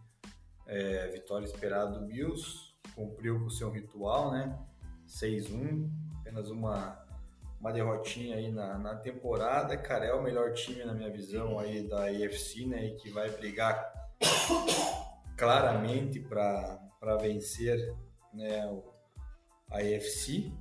[0.67, 4.59] é, vitória esperada do Bills, cumpriu com o seu ritual, né?
[5.07, 6.99] 6-1, apenas uma,
[7.59, 9.77] uma derrotinha aí na, na temporada.
[9.77, 12.85] Cara, é o melhor time, na minha visão, aí da AFC, né?
[12.87, 13.91] E que vai brigar
[15.37, 17.95] claramente para vencer
[18.33, 18.61] né,
[19.71, 20.51] a AFC.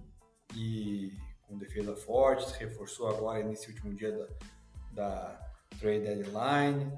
[0.54, 1.12] E
[1.54, 4.28] com defesa forte, se reforçou agora nesse último dia da,
[4.92, 6.92] da trade deadline.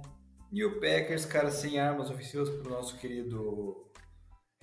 [0.52, 3.86] E o Packers, cara, sem armas ofensivas para o nosso querido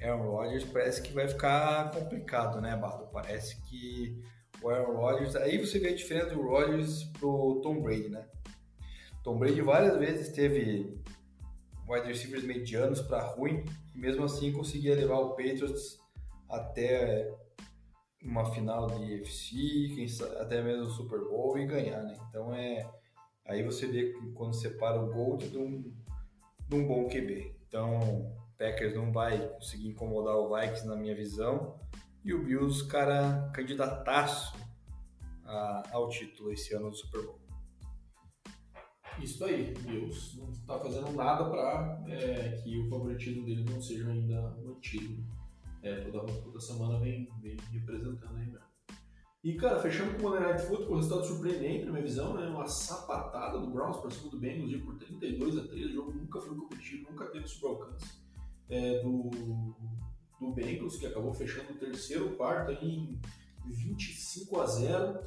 [0.01, 3.07] Aaron Rodgers, parece que vai ficar complicado, né, Bardo?
[3.11, 4.19] Parece que
[4.61, 5.35] o Aaron Rodgers.
[5.35, 8.25] Aí você vê a diferença do Rodgers pro Tom Brady, né?
[9.23, 10.99] Tom Brady várias vezes teve
[11.87, 13.63] wide receivers medianos para ruim
[13.93, 15.99] e mesmo assim conseguia levar o Patriots
[16.49, 17.31] até
[18.23, 22.17] uma final de UFC, sabe, até mesmo o Super Bowl e ganhar, né?
[22.29, 22.89] Então é
[23.45, 25.93] aí você vê quando separa o Gold de um,
[26.69, 27.55] de um bom QB.
[27.67, 31.77] Então Packers não vai conseguir incomodar o Vikings na minha visão
[32.23, 34.55] e o Bills, cara, candidataço
[35.43, 37.43] a, ao título esse ano do Super Bowl.
[39.21, 44.09] Isso aí, Bills não está fazendo nada para é, que o favoritismo dele não seja
[44.09, 45.23] ainda mantido
[45.83, 48.73] é, toda, toda semana vem, vem representando aí mesmo.
[49.43, 52.47] E, cara, fechando com o Monday Night Football, resultado surpreendente na minha visão, né?
[52.47, 55.87] Uma sapatada do Browns para cima do Bengals por 32 a 3.
[55.87, 58.23] O jogo nunca foi competitivo, nunca teve super alcance
[58.69, 59.29] é, do,
[60.39, 63.19] do Bengals, que acabou fechando o terceiro quarto em
[63.65, 65.19] 25 a 0.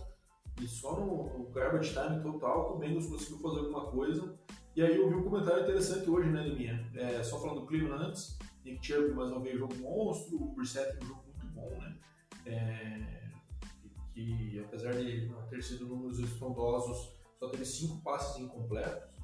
[0.63, 4.35] E só no, no garbage time total que o Bengals conseguiu fazer alguma coisa.
[4.75, 6.91] E aí eu vi um comentário interessante hoje, né, Liminha?
[6.95, 8.39] É, só falando do Cleveland antes.
[8.67, 11.97] Nick Chubb mais uma vez jogo monstro, o Brissett um jogo muito bom, né?
[12.45, 13.31] É,
[14.13, 19.15] que apesar de não ter sido números estrondosos, só teve cinco passes incompletos.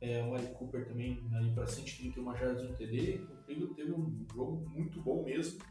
[0.00, 3.20] É, o Mike Cooper também aí para 131 jardas no TD.
[3.48, 5.62] O teve um jogo muito bom mesmo.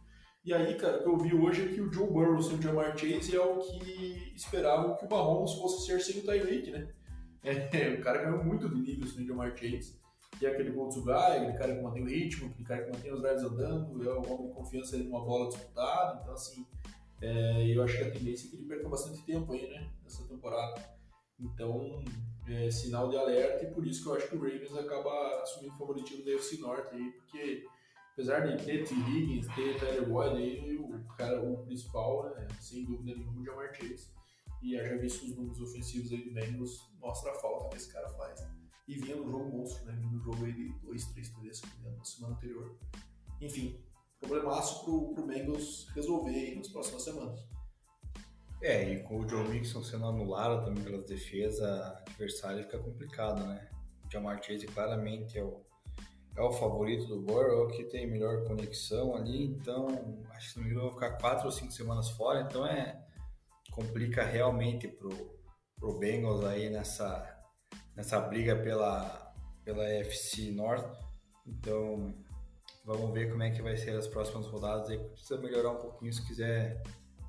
[0.46, 2.62] E aí, cara, o que eu vi hoje é que o Joe Burrow sem o
[2.62, 6.88] Jamar Chase é o que esperavam que o Mahomes fosse ser sem o Tyreek, né?
[7.42, 9.99] É, o cara ganhou muito de nível sem o Jamar Chase
[10.40, 13.14] que é aquele go-to guy, aquele cara que mantém o ritmo, aquele cara que mantém
[13.14, 16.66] os drives andando, é o homem de confiança numa bola disputada, então assim,
[17.22, 20.24] é, eu acho que a tendência é que ele perca bastante tempo aí, né, nessa
[20.24, 20.98] temporada.
[21.38, 22.04] Então,
[22.48, 25.74] é sinal de alerta e por isso que eu acho que o Ravens acaba assumindo
[25.76, 27.66] o favoritismo da UFC Norte aí, porque
[28.14, 28.94] apesar de ter T.
[28.94, 33.74] Higgins, ter Tyler Boyd aí, o cara, o principal, é, sem dúvida nenhuma, o Jamar
[33.74, 34.08] Chase.
[34.62, 38.10] E já visto os números ofensivos aí do Bengals, mostra a falta que esse cara
[38.10, 38.42] faz.
[38.42, 38.59] Né?
[38.90, 39.94] E vinha no jogo monstro, né?
[40.12, 42.76] no jogo aí de 2, 3 TDs na semana anterior.
[43.40, 43.80] Enfim,
[44.20, 47.40] problemaço pro, pro Bengals resolver aí nas próximas semanas.
[48.64, 53.70] É, e com o Joe Mixon sendo anulado também pela defesa adversária fica complicado, né?
[54.04, 55.64] O Jamar Chase claramente é o,
[56.36, 59.88] é o favorito do Burrow, que tem melhor conexão ali, então
[60.32, 63.00] acho que me engano vai ficar quatro ou cinco semanas fora, então é
[63.72, 65.40] complica realmente pro,
[65.78, 67.39] pro Bengals aí nessa,
[68.00, 69.34] nessa briga pela,
[69.66, 70.90] pela FC North.
[71.46, 72.16] Então
[72.86, 76.14] vamos ver como é que vai ser as próximas rodadas aí, precisa melhorar um pouquinho
[76.14, 76.82] se quiser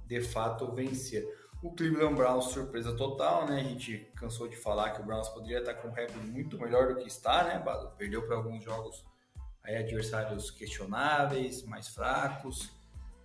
[0.07, 1.27] de fato vencer.
[1.61, 3.61] O Cleveland Browns, surpresa total, né?
[3.61, 6.95] A gente cansou de falar que o Browns poderia estar com um recorde muito melhor
[6.95, 7.63] do que está, né?
[7.99, 9.05] Perdeu para alguns jogos
[9.65, 12.71] aí adversários questionáveis, mais fracos,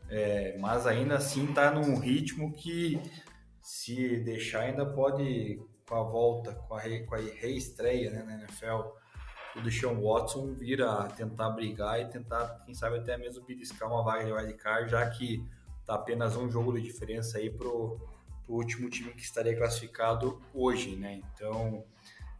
[0.09, 2.99] é, mas ainda assim está num ritmo que
[3.61, 8.33] se deixar ainda pode com a volta, com a, re, com a reestreia né, na
[8.35, 8.89] NFL,
[9.55, 14.03] o Deshaun Watson vir a tentar brigar e tentar, quem sabe até mesmo beliscar uma
[14.03, 15.45] vaga de wildcard, já que
[15.85, 17.99] Tá apenas um jogo de diferença aí pro,
[18.43, 21.21] pro último time que estaria classificado hoje, né?
[21.33, 21.85] Então,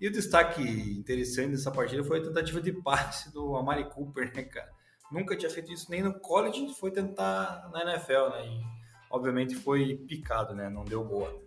[0.02, 0.64] e o destaque
[0.98, 4.74] interessante dessa partida foi a tentativa de passe do Amari Cooper, né, cara?
[5.12, 8.48] Nunca tinha feito isso nem no college, foi tentar na NFL, né?
[8.48, 8.64] E,
[9.12, 10.68] obviamente foi picado, né?
[10.68, 11.45] Não deu boa.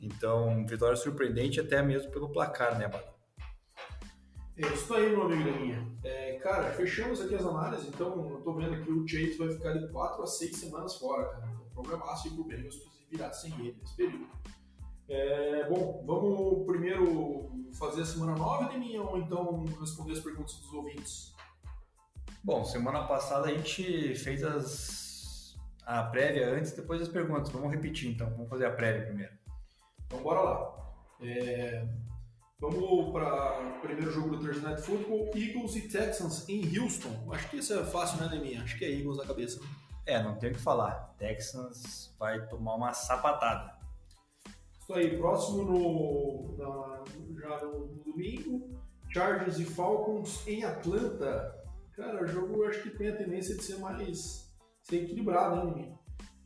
[0.00, 3.18] Então, vitória surpreendente até mesmo pelo placar, né, Bado?
[4.56, 5.86] É isso aí, meu amigo da minha.
[6.02, 9.72] É, cara, fechamos aqui as análises, então eu tô vendo que o Chase vai ficar
[9.74, 11.46] de 4 a 6 semanas fora, cara.
[11.46, 14.26] Então, problemaço e pro Bengals se virar sem ele nesse período.
[15.08, 20.54] É, bom, vamos primeiro fazer a semana 9 de minha ou então responder as perguntas
[20.56, 21.34] dos ouvintes?
[22.42, 27.48] Bom, semana passada a gente fez as, a prévia antes depois das perguntas.
[27.50, 29.32] Vamos repetir então, vamos fazer a prévia primeiro.
[30.08, 30.94] Então bora lá.
[31.20, 31.86] É,
[32.60, 37.32] Vamos para o primeiro jogo do Thursday Night Football, Eagles e Texans em Houston.
[37.32, 38.64] Acho que isso é fácil, né, Deminha?
[38.64, 39.60] Acho que é Eagles na cabeça.
[39.60, 39.66] Né?
[40.04, 41.14] É, não tem o que falar.
[41.16, 43.78] Texans vai tomar uma sapatada.
[44.80, 47.04] Isso aí, próximo no, na,
[47.40, 48.76] já no, no, domingo,
[49.08, 51.54] Chargers e Falcons em Atlanta.
[51.94, 54.52] Cara, o jogo acho que tem a tendência de ser mais
[54.82, 55.97] ser equilibrado, né, Deminha?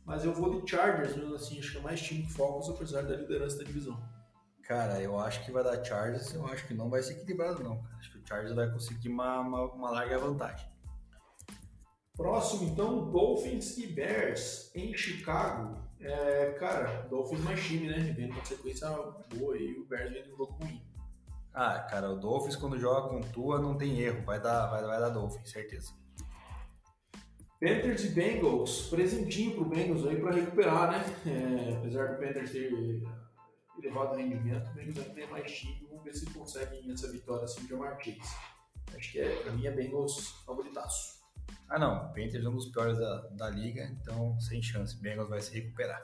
[0.05, 3.03] Mas eu vou de Chargers, mesmo assim, acho que é mais time que Falcons, apesar
[3.03, 4.01] da liderança da divisão.
[4.63, 7.83] Cara, eu acho que vai dar Chargers, eu acho que não vai ser equilibrado não.
[7.97, 10.67] Acho que o Chargers vai conseguir uma, uma, uma larga vantagem.
[12.15, 15.81] Próximo, então, Dolphins e Bears em Chicago.
[15.99, 18.13] É, cara, Dolphins mais time, né?
[18.13, 18.89] Vem uma sequência
[19.35, 20.81] boa e o Bears vem de um jogo ruim.
[21.53, 24.99] Ah, cara, o Dolphins quando joga com Tua não tem erro, vai dar, vai, vai
[24.99, 25.93] dar Dolphins, certeza.
[27.63, 31.01] Panthers e Bengals, presentinho pro Bengals aí para recuperar, né?
[31.25, 33.01] É, apesar do Panthers ter
[33.81, 37.61] elevado rendimento, o Bengals ainda tem mais time, vamos ver se conseguem essa vitória assim
[37.61, 38.19] de Jamar Chase.
[38.93, 41.23] Acho que é, pra mim é Bengals favoritaço.
[41.69, 45.29] Ah não, o Panthers é um dos piores da, da liga, então sem chance, Bengals
[45.29, 46.03] vai se recuperar.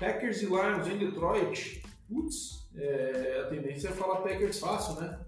[0.00, 5.25] Packers e Lions em Detroit, putz, é, a tendência é falar Packers fácil, né?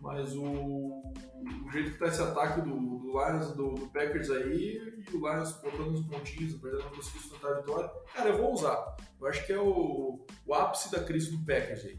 [0.00, 5.04] Mas o, o jeito que tá esse ataque do, do Lions, do, do, Packers aí,
[5.08, 8.38] e o Lions botando uns pontinhos, apesar de não conseguir sustentar a vitória, cara, eu
[8.38, 8.96] vou usar.
[9.20, 11.98] Eu acho que é o, o ápice da crise do Packers aí.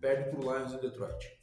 [0.00, 1.38] Perde pro Lions em Detroit.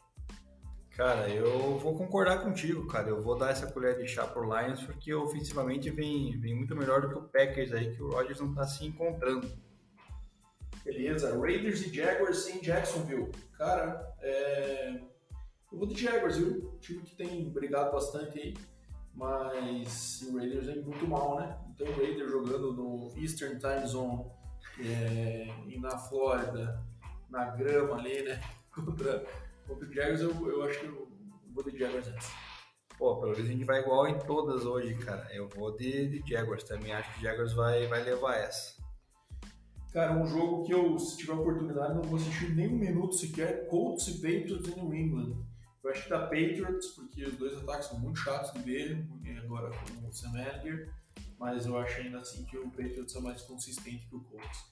[0.92, 3.10] Cara, eu vou concordar contigo, cara.
[3.10, 7.02] Eu vou dar essa colher de chá pro Lions porque ofensivamente vem, vem muito melhor
[7.02, 9.52] do que o Packers aí, que o Rodgers não tá se encontrando.
[10.86, 13.30] Beleza, Raiders e Jaguars em Jacksonville.
[13.58, 15.02] Cara, é
[15.72, 16.72] eu vou de Jaguars, viu?
[16.74, 18.54] Um time que tem brigado bastante aí,
[19.14, 21.58] mas o Raiders é muito mal, né?
[21.70, 24.26] Então o Raiders jogando no Eastern Time Zone
[24.80, 26.84] é, e na Flórida,
[27.30, 28.42] na grama ali, né?
[28.76, 29.26] Contra,
[29.66, 31.08] contra o Jaguars, eu, eu acho que eu
[31.54, 32.30] vou de Jaguars antes.
[32.98, 35.28] Pô, pelo menos a gente vai igual em todas hoje, cara.
[35.34, 36.94] Eu vou de, de Jaguars também.
[36.94, 38.76] Acho que o Jaguars vai, vai levar essa.
[39.92, 43.68] Cara, um jogo que eu, se tiver oportunidade, não vou assistir nem um minuto sequer.
[43.68, 45.38] Colts e Patriots em New England.
[45.86, 49.06] Eu acho que da Patriots, porque os dois ataques são muito chatos de ver,
[49.38, 50.92] agora com o Sam Ellinger,
[51.38, 54.66] mas eu acho ainda assim que o Patriots é mais consistente que o Colts.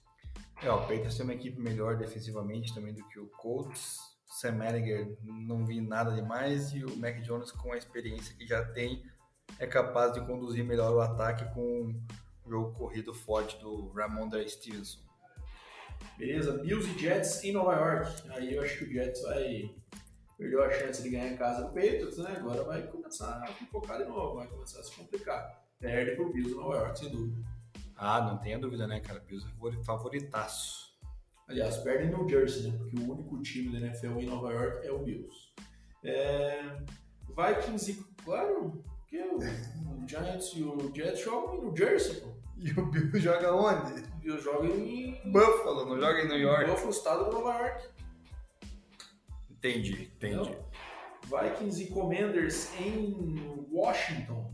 [0.64, 4.00] É, o Patriots tem uma equipe melhor defensivamente também do que o Colts.
[4.26, 8.66] Sam Ellinger não vi nada demais e o Mac Jones com a experiência que já
[8.66, 9.06] tem
[9.60, 11.94] é capaz de conduzir melhor o ataque com
[12.44, 15.00] o jogo corrido forte do Ramondre Stevenson.
[16.18, 18.32] Beleza, Bills e Jets em Nova York.
[18.32, 19.83] Aí eu acho que o Jets vai
[20.38, 22.36] perdeu a chance de ganhar em casa do Patriots, né?
[22.38, 25.64] Agora vai começar a pipocar de novo, vai começar a se complicar.
[25.80, 27.44] Perde pro Bills Nova York, sem dúvida.
[27.96, 29.20] Ah, não tenha dúvida, né, cara?
[29.20, 30.94] Bills é favoritaço.
[31.48, 32.78] Aliás, perde no Jersey, né?
[32.78, 35.54] Porque o único time da NFL em Nova York é o Bills.
[36.04, 36.78] É...
[37.28, 38.24] Vikings e...
[38.24, 39.40] Claro, porque o
[40.04, 42.34] o Giants e o Jets jogam em New Jersey, pô.
[42.58, 44.02] E o Bill joga onde?
[44.02, 46.70] O Bills joga em Buffalo, não joga em New York.
[46.70, 47.90] Buffalo, estado de Nova York.
[49.64, 50.36] Entendi, entendi.
[50.36, 50.66] Entendeu?
[51.24, 54.52] Vikings e Commanders em Washington.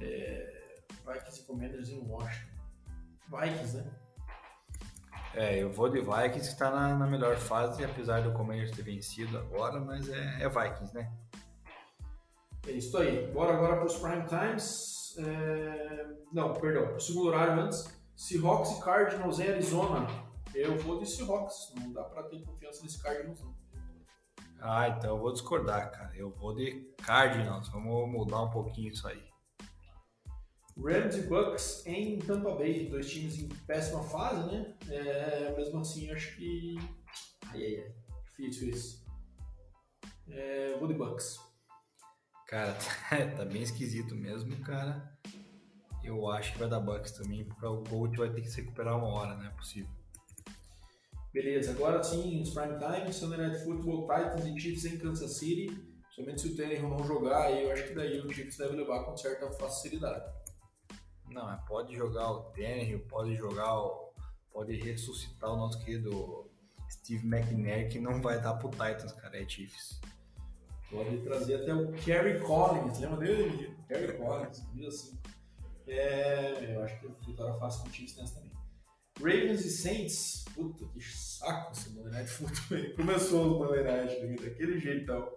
[0.00, 2.58] É, Vikings e Commanders em Washington.
[3.28, 3.90] Vikings, né?
[5.34, 8.82] É, eu vou de Vikings que está na, na melhor fase, apesar do Commanders ter
[8.82, 11.12] vencido agora, mas é, é Vikings, né?
[12.66, 13.30] É isso aí.
[13.30, 15.16] Bora agora para os prime times.
[15.18, 17.86] É, Não, perdão, o segundo horário antes.
[18.16, 20.06] Seahawks e Cardinals em Arizona.
[20.54, 21.74] Eu vou de Seahawks.
[21.78, 23.54] Não dá para ter confiança nesse Cardinals, não.
[24.60, 26.14] Ah, então eu vou discordar, cara.
[26.16, 27.68] Eu vou de Cardinals.
[27.68, 29.22] Vamos mudar um pouquinho isso aí.
[30.76, 34.74] Rams e Bucks em Tampa Bay, dois times em péssima fase, né?
[34.88, 36.76] É, mesmo assim, acho que.
[37.46, 37.94] Ai, ai, ai.
[38.24, 39.04] Difícil isso.
[40.28, 41.40] É, vou de Bucks.
[42.46, 42.76] Cara,
[43.36, 45.18] tá bem esquisito mesmo, cara.
[46.04, 48.96] Eu acho que vai dar Bucks também, porque o Gold vai ter que se recuperar
[48.96, 49.97] uma hora, não é possível.
[51.32, 55.66] Beleza, agora sim, os prime time, Sunday Night Football, Titans e Chiefs em Kansas City.
[56.10, 59.04] Somente se o Tannehill não jogar, aí eu acho que daí o Chiefs deve levar
[59.04, 60.24] com certa facilidade.
[61.30, 64.08] Não, mas pode jogar o Tannehill, pode jogar o...
[64.50, 66.50] Pode ressuscitar o nosso querido
[66.90, 70.00] Steve McNair, que não vai dar pro Titans, cara, é Chiefs.
[70.90, 73.76] Pode trazer até o Kerry Collins, lembra dele?
[73.86, 75.18] Kerry Collins, viu assim.
[75.86, 78.47] É, eu acho que a vitória fácil com o Chiefs nessa também.
[79.20, 82.94] Ravens e Saints, puta que saco esse Monday Night Football.
[82.96, 85.28] Começou o Monday Night né, daquele jeitão.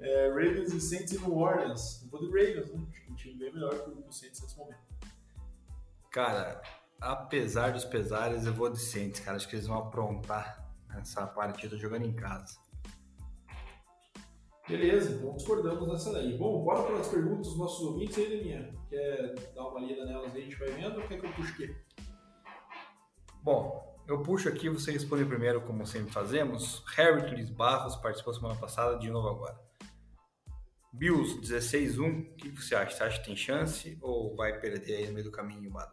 [0.00, 2.02] É, Ravens e Saints e New Orleans.
[2.02, 2.86] Eu vou de Ravens, né?
[2.90, 4.80] Acho que um time bem melhor que o Saints nesse momento.
[6.10, 6.60] Cara,
[7.00, 9.36] apesar dos pesares, eu vou de Saints, cara.
[9.36, 10.68] Acho que eles vão aprontar
[10.98, 12.58] essa partida jogando em casa.
[14.68, 16.36] Beleza, então discordamos nessa daí.
[16.36, 18.74] Bom, bora para as perguntas dos nossos ouvintes aí, Leninha.
[18.88, 21.76] Quer dar uma lida nelas aí, a gente vai vendo ou quer que eu puxe?
[23.42, 26.84] Bom, eu puxo aqui, você responde primeiro, como sempre fazemos.
[26.98, 29.58] Hercules Barros participou semana passada, de novo agora.
[30.92, 32.96] Bills 16-1, o que você acha?
[32.96, 35.92] Você acha que tem chance ou vai perder aí no meio do caminho, Bado?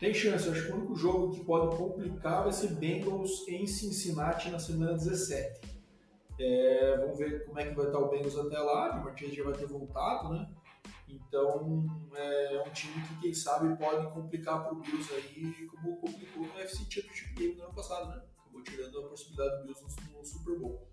[0.00, 4.48] Tem chance, acho que o único jogo que pode complicar vai ser Bengals em Cincinnati
[4.48, 5.60] na semana 17.
[6.40, 9.44] É, vamos ver como é que vai estar o Bengals até lá, o Martinez já
[9.44, 10.48] vai ter voltado, né?
[11.08, 16.46] Então é um time que, quem sabe, pode complicar para o Bills aí, como complicou
[16.46, 18.22] no UFC Championship Game no ano passado, né?
[18.40, 19.82] Acabou tirando a possibilidade do Bills
[20.12, 20.86] no, Super Bowl.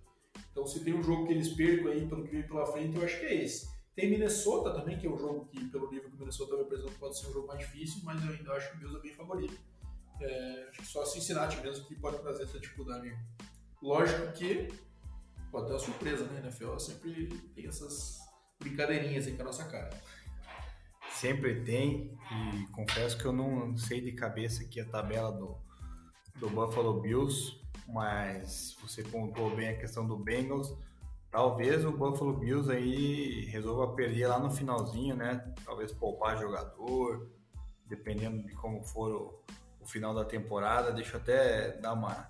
[0.51, 3.03] Então, se tem um jogo que eles percam aí pelo que vem pela frente, eu
[3.03, 3.69] acho que é esse.
[3.93, 6.99] Tem Minnesota também, que é um jogo que, pelo nível que o Minnesota vai apresentar,
[6.99, 9.13] pode ser um jogo mais difícil, mas eu ainda acho que o Bills é bem
[9.13, 9.57] favorito.
[10.21, 13.17] É, acho que só Cincinnati mesmo que pode trazer essa dificuldade.
[13.81, 14.69] Lógico que
[15.51, 16.39] pode ter uma surpresa, né?
[16.39, 18.24] A NFL sempre tem essas
[18.65, 19.89] brincadeirinhas aí com a nossa cara.
[21.11, 25.57] Sempre tem, e confesso que eu não sei de cabeça aqui a tabela do,
[26.39, 27.57] do Buffalo Bills,
[27.87, 30.75] mas você pontuou bem a questão do Bengals.
[31.31, 35.53] Talvez o Buffalo Bills aí resolva perder lá no finalzinho, né?
[35.63, 37.29] Talvez poupar jogador,
[37.85, 39.43] dependendo de como for o,
[39.81, 40.91] o final da temporada.
[40.91, 42.29] Deixa eu até dar uma,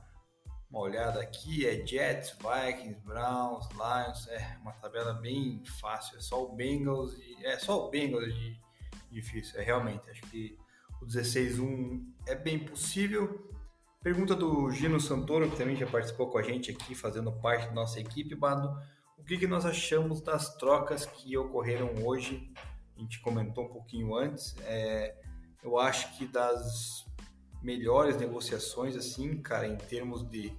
[0.70, 1.66] uma olhada aqui.
[1.66, 4.28] É Jets, Vikings, Browns, Lions.
[4.28, 6.18] É uma tabela bem fácil.
[6.18, 8.60] É só o Bengals e é só o Bengals de
[9.11, 9.60] difícil.
[9.60, 10.10] É realmente.
[10.10, 10.57] Acho que
[11.02, 13.52] o 16-1 é bem possível.
[14.03, 17.73] Pergunta do Gino Santoro, que também já participou com a gente aqui, fazendo parte da
[17.73, 18.69] nossa equipe, Bado.
[19.18, 22.53] O que, que nós achamos das trocas que ocorreram hoje?
[22.95, 24.56] A gente comentou um pouquinho antes.
[24.61, 25.15] É,
[25.64, 27.06] eu acho que das
[27.64, 30.56] melhores negociações, assim, cara, em termos de,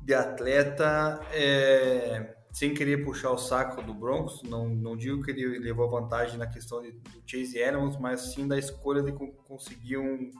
[0.00, 5.58] de atleta, é, sem querer puxar o saco do Broncos, não, não digo que ele
[5.58, 9.98] levou vantagem na questão de, do Chase Edmonds, mas sim da escolha de co- conseguir
[9.98, 10.30] um,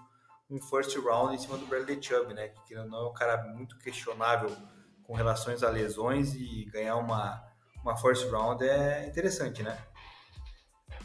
[0.50, 2.48] um first round em cima do Bradley Chubb, né?
[2.66, 4.50] Que não é um cara muito questionável
[5.02, 7.42] com relações a lesões e ganhar uma,
[7.82, 9.76] uma first round é interessante, né?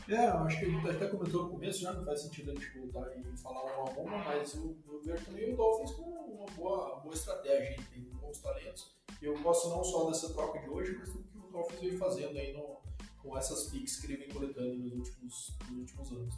[0.10, 3.18] É, acho que a até comentou no começo, já não faz sentido a gente voltar
[3.18, 7.00] e falar uma a uma, mas eu, eu vejo também o Dolphins com uma boa,
[7.00, 8.94] boa estratégia, tem bons talentos.
[9.22, 12.38] Eu gosto não só dessa troca de hoje, mas do que o Dolphins vem fazendo
[12.38, 12.82] aí no,
[13.22, 16.36] com essas picks que ele vem coletando nos últimos, nos últimos anos.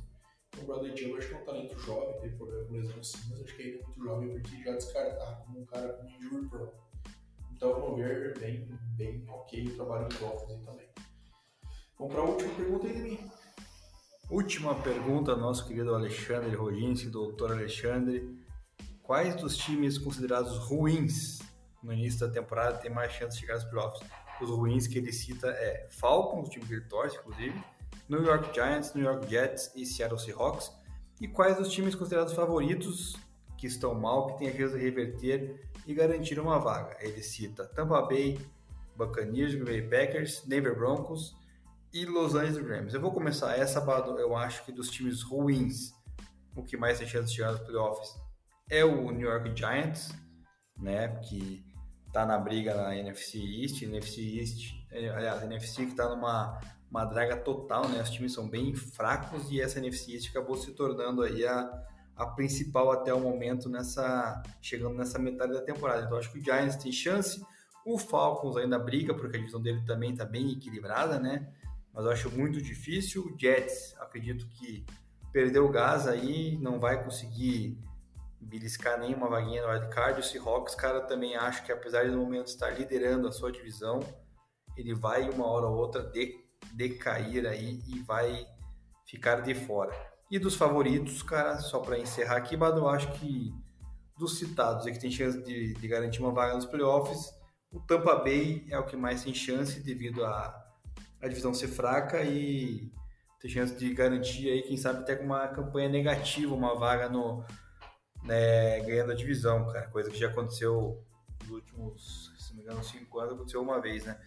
[0.50, 3.18] Então, o Bradley Chubb acho que é um talento jovem, tem problema com lesão sim,
[3.30, 6.48] mas acho que ainda é muito jovem para já descartar como um cara com injury
[6.48, 6.72] prone.
[7.52, 10.88] Então, vamos ver, bem, bem ok o trabalho do Dolphins aí também.
[11.98, 13.32] Vamos para a última pergunta aí de mim.
[14.30, 18.28] Última pergunta, nosso querido Alexandre Roginski, doutor Alexandre.
[19.04, 21.40] Quais dos times considerados ruins
[21.84, 24.02] no início da temporada têm mais chance de chegar aos playoffs?
[24.42, 27.64] Os ruins que ele cita é Falcons, time que ele torce, inclusive,
[28.10, 30.72] New York Giants, New York Jets e Seattle Seahawks.
[31.22, 33.16] E quais os times considerados favoritos
[33.56, 36.98] que estão mal, que têm a chance de reverter e garantir uma vaga.
[37.00, 38.40] Ele cita Tampa Bay,
[38.96, 41.36] Buccaneers, Green Bay Packers, Denver Broncos
[41.96, 42.94] e Los Angeles Rams.
[42.94, 43.80] Eu vou começar essa,
[44.20, 45.94] eu acho que dos times ruins,
[46.54, 48.10] o que mais tem chance de chegar nos playoffs
[48.70, 50.12] é o New York Giants,
[50.78, 51.66] né, que
[52.12, 56.60] tá na briga na NFC East, NFC East, é, aliás, NFC que está numa
[56.92, 58.02] uma draga total, né?
[58.02, 61.84] Os times são bem fracos e essa NFC East acabou se tornando aí a,
[62.16, 66.04] a principal até o momento nessa chegando nessa metade da temporada.
[66.04, 67.42] Então acho que o Giants tem chance,
[67.86, 71.52] o Falcons ainda briga porque a divisão dele também está bem equilibrada, né?
[71.96, 73.26] Mas eu acho muito difícil.
[73.26, 74.86] O Jets, acredito que
[75.32, 77.80] perdeu o gás aí, não vai conseguir
[78.42, 80.20] beliscar nenhuma vaguinha no wildcard.
[80.20, 84.02] O Seahawks, cara, também acho que apesar de no momento estar liderando a sua divisão,
[84.76, 86.44] ele vai uma hora ou outra de,
[86.74, 88.46] decair aí e vai
[89.08, 89.94] ficar de fora.
[90.30, 93.54] E dos favoritos, cara, só para encerrar aqui, mas eu acho que
[94.18, 97.30] dos citados, é que tem chance de, de, garantir uma vaga nos playoffs,
[97.72, 100.65] o Tampa Bay é o que mais tem chance devido a
[101.26, 102.92] a divisão ser fraca e
[103.40, 107.44] ter chance de garantir aí, quem sabe até com uma campanha negativa, uma vaga no,
[108.24, 109.88] né, ganhando a divisão, cara.
[109.88, 111.04] Coisa que já aconteceu
[111.42, 114.20] nos últimos, se não me engano, cinco anos, aconteceu uma vez, né?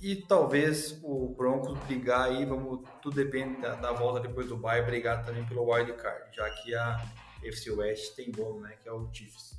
[0.00, 4.82] E talvez o Broncos brigar aí, vamos, tudo depende da, da volta depois do bye,
[4.82, 7.00] brigar também pelo wild card, já que a
[7.42, 9.58] FC West tem dono, né, que é o Chiefs.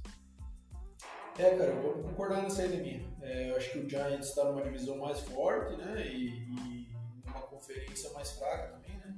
[1.38, 3.06] É, cara, eu vou concordar nessa aí minha.
[3.22, 6.88] É, eu acho que o Giants está numa divisão mais forte, né, e, e
[7.26, 9.16] numa conferência mais fraca também, né,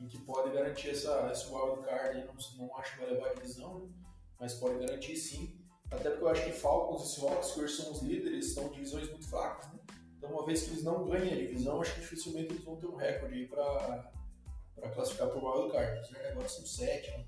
[0.00, 3.34] em que pode garantir essa, esse wild card, não, não acho que vai levar a
[3.34, 3.88] divisão, né,
[4.40, 5.56] mas pode garantir sim.
[5.88, 9.08] Até porque eu acho que Falcons e Seahawks, que hoje são os líderes, são divisões
[9.10, 9.78] muito fracas, né?
[10.16, 12.86] Então, uma vez que eles não ganhem a divisão, acho que dificilmente eles vão ter
[12.86, 14.10] um recorde aí para
[14.94, 16.12] classificar para o wild card.
[16.12, 16.28] Né?
[16.30, 17.26] Agora são sete?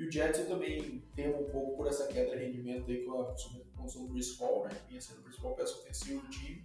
[0.00, 3.20] E o Jets eu também temo um pouco por essa queda de rendimento aí com
[3.20, 3.34] a
[3.76, 4.70] condição do Chris Paul, né?
[4.88, 6.64] Vinha sendo o principal peça ofensiva do time.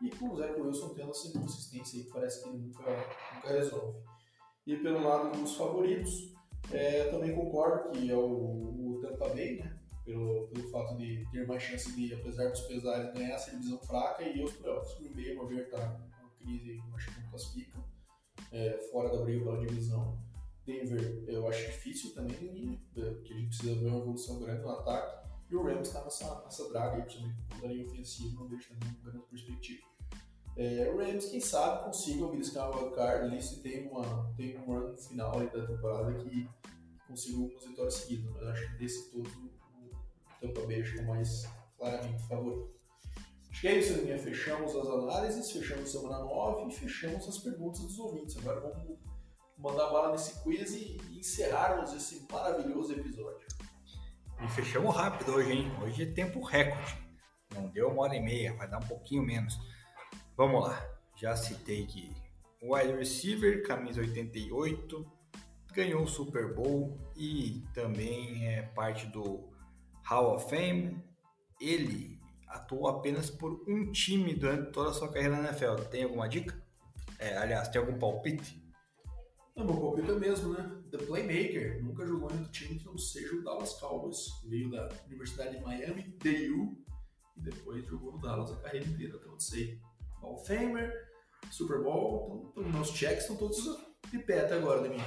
[0.00, 2.84] E com o Zach Wilson tendo essa inconsistência aí que parece que ele nunca,
[3.34, 3.98] nunca resolve.
[4.66, 6.32] E pelo lado dos favoritos,
[6.72, 9.78] é, também concordo que é o, o Tampa Bay, né?
[10.02, 14.22] Pelo, pelo fato de ter mais chance de, apesar dos pesares, ganhar essa divisão fraca
[14.22, 14.98] e os playoffs.
[14.98, 17.84] Green Bay, ao ver, tá uma crise, acho que não classifica,
[18.50, 20.29] é, fora da briga pela divisão.
[20.70, 24.70] Denver, eu acho difícil também, é, que a gente precisa ver uma evolução grande no
[24.70, 25.28] ataque.
[25.50, 28.74] E o Rams está nessa, nessa draga aí, principalmente com a linha ofensiva, não deixa
[28.74, 29.82] também uma grande perspectiva.
[30.56, 34.64] É, o Rams, quem sabe, consiga beliscar o wildcard ali se tem, uma, tem um
[34.64, 36.48] run final da temporada que
[37.08, 39.90] consiga algumas vitórias seguidas, mas acho que desse todo o
[40.40, 42.80] Tampa Bay acho que é mais claramente favorito.
[43.50, 44.18] Acho que é isso, Linha.
[44.18, 48.36] Fechamos as análises, fechamos semana 9 e fechamos as perguntas dos ouvintes.
[48.38, 48.98] Agora vamos
[49.60, 53.46] mandar bala nesse quiz e encerrarmos esse maravilhoso episódio.
[54.42, 55.70] E fechamos rápido hoje, hein?
[55.82, 56.96] Hoje é tempo recorde.
[57.54, 59.58] Não deu uma hora e meia, vai dar um pouquinho menos.
[60.36, 60.82] Vamos lá.
[61.16, 62.10] Já citei que
[62.62, 65.06] wide receiver, camisa 88,
[65.74, 69.50] ganhou o Super Bowl e também é parte do
[70.04, 71.04] Hall of Fame.
[71.60, 72.18] Ele
[72.48, 75.84] atuou apenas por um time durante toda a sua carreira na NFL.
[75.90, 76.58] Tem alguma dica?
[77.18, 78.59] É, aliás, tem algum palpite?
[79.56, 80.82] Não, meu palpite é mesmo, né?
[80.90, 81.82] The Playmaker.
[81.82, 84.26] Nunca jogou em outro time que não seja o Dallas Cowboys.
[84.46, 86.78] Veio da Universidade de Miami, DU,
[87.36, 89.80] e depois jogou no Dallas a carreira inteira, até onde sei.
[90.20, 90.92] Hall of Famer,
[91.50, 92.52] Super Bowl.
[92.52, 93.58] Então, meus checks estão todos
[94.10, 95.00] de pé até agora, Demi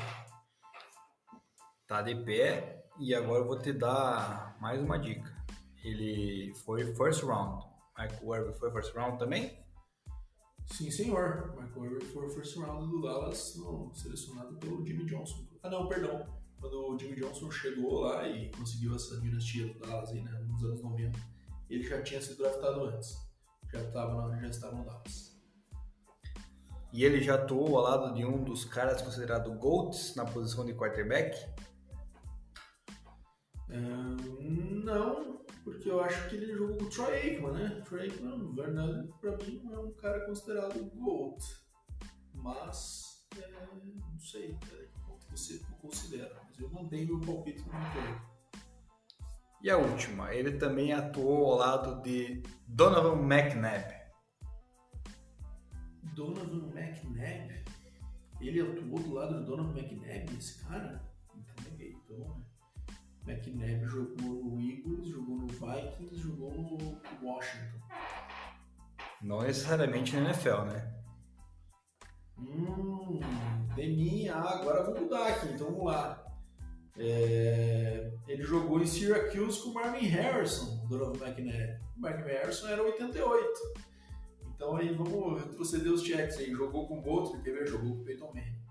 [1.93, 5.31] tá de pé e agora eu vou te dar mais uma dica.
[5.83, 7.63] Ele foi first round.
[7.95, 9.62] Michael Irvin foi first round também?
[10.71, 11.53] Sim, senhor.
[11.55, 15.47] Michael Irvin foi first round do Dallas, no, selecionado pelo Jimmy Johnson.
[15.61, 16.25] Ah, não, perdão.
[16.59, 20.63] Quando o Jimmy Johnson chegou lá e conseguiu essa dinastia do Dallas aí, né, nos
[20.63, 21.19] anos 90,
[21.69, 23.15] ele já tinha sido draftado antes.
[23.71, 25.33] Já, tava, já estava no Dallas.
[26.93, 30.73] E ele já atuou ao lado de um dos caras considerado GOATs na posição de
[30.73, 31.35] quarterback?
[34.83, 37.81] não, porque eu acho que ele jogou com o Troy Aikman, né?
[37.85, 41.41] Troy Aikman, verdade, pra mim não é um cara considerado GOAT.
[42.33, 46.41] Mas, é, não sei até que ponto você considera.
[46.45, 48.21] Mas eu mandei meu palpite no meu
[49.61, 54.03] E a última, ele também atuou ao lado de Donovan McNabb.
[56.13, 57.63] Donovan McNabb?
[58.41, 61.01] Ele atuou do lado do Donovan McNabb, esse cara?
[61.33, 62.52] Então, é então?
[63.27, 67.79] McNabb jogou no Eagles, jogou no Vikings, jogou no Washington.
[69.21, 70.93] Não necessariamente na NFL, né?
[72.37, 73.19] Hum,
[73.75, 76.23] Demi, ah, agora vou mudar aqui, então vamos lá.
[76.97, 81.79] É, ele jogou em Syracuse com o Marvin Harrison, do Donovan McNabb.
[81.97, 83.93] O Marvin Harrison era 88.
[84.55, 86.51] Então aí vamos retroceder os checks aí.
[86.51, 87.67] Jogou com o Bolton, ver?
[87.67, 88.63] Jogou com o Peyton Manning.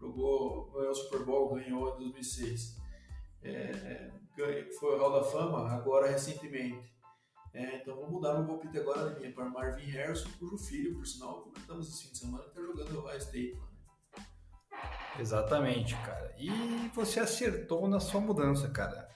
[0.00, 2.78] Jogou, ganhou o Super Bowl, ganhou em 2006.
[3.42, 4.10] É,
[4.78, 6.92] foi o Hall da Fama agora recentemente.
[7.52, 11.06] É, então vou mudar meu palpite agora da minha para Marvin Harrison, cujo filho, por
[11.06, 13.54] sinal, comentamos esse fim de semana, está jogando Ohio State.
[13.54, 14.24] Né?
[15.18, 16.34] Exatamente, cara.
[16.38, 16.50] E
[16.94, 19.08] você acertou na sua mudança, cara.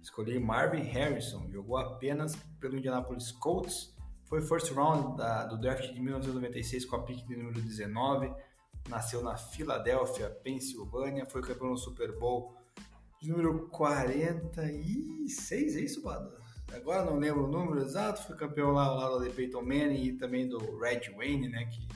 [0.00, 3.94] Escolhi Marvin Harrison, jogou apenas pelo Indianapolis Colts,
[4.24, 8.32] foi first round da, do draft de 1996 com a pick de número 19,
[8.88, 12.56] nasceu na Filadélfia, Pensilvânia, foi campeão no Super Bowl
[13.22, 16.36] de número 46, é isso, Bada?
[16.74, 20.12] Agora não lembro o número exato, foi campeão lá ao lado de Peyton Manning e
[20.14, 21.86] também do Red Wayne, né, que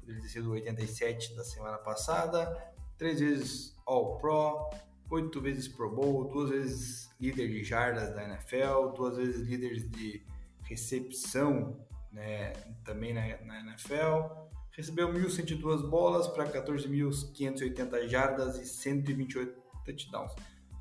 [0.00, 4.70] poderia ter sido 87 da semana passada três vezes All-Pro,
[5.10, 10.24] oito vezes Pro Bowl, duas vezes líder de jardas da NFL, duas vezes líder de
[10.62, 11.78] recepção
[12.10, 12.52] né,
[12.84, 14.50] também na, na NFL.
[14.70, 20.32] Recebeu 1.102 bolas para 14.580 jardas e 128 touchdowns.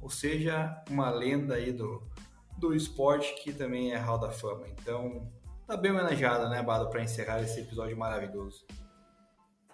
[0.02, 2.02] Ou seja, uma lenda aí do,
[2.58, 4.68] do esporte que também é Hall da Fama.
[4.70, 5.32] Então,
[5.68, 8.66] tá bem homenageado, né, Bado, para encerrar esse episódio maravilhoso.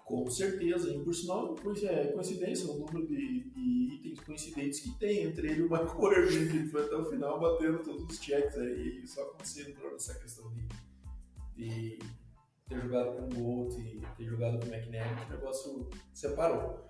[0.04, 5.24] Com certeza, e por sinal, é coincidência o número de, de, itens coincidentes que tem
[5.24, 8.56] entre ele e o Michael Irving, que foi até o final batendo todos os checks
[8.56, 10.66] aí, só acontecendo por essa questão de,
[11.56, 11.98] de
[12.66, 16.87] ter jogado com o Bolt e ter jogado com o que o negócio separou.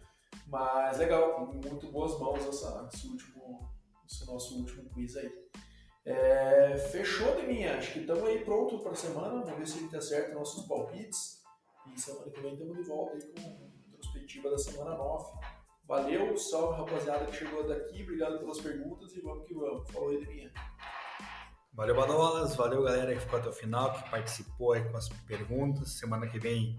[0.48, 3.70] Mas legal, muito boas mãos essa, esse, último,
[4.06, 5.30] esse nosso último quiz aí.
[6.06, 9.78] É, fechou de mim, acho que estamos aí pronto para a semana, vamos ver se
[9.78, 11.42] ele tá certo nossos palpites.
[11.86, 15.38] E semana que vem estamos de volta aí com a retrospectiva da semana 9.
[15.86, 19.90] Valeu, salve rapaziada que chegou daqui, obrigado pelas perguntas e vamos que vamos.
[19.90, 20.52] Falou aí, Deminha.
[21.74, 25.98] Valeu, Badolas, valeu galera que ficou até o final, que participou aí com as perguntas.
[25.98, 26.74] Semana que vem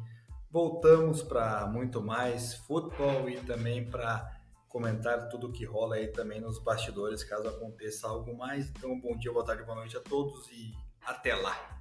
[0.52, 6.60] voltamos para muito mais futebol e também para comentar tudo que rola aí também nos
[6.60, 8.70] bastidores, caso aconteça algo mais.
[8.70, 10.74] Então, bom dia, boa tarde, boa noite a todos e
[11.06, 11.79] até lá!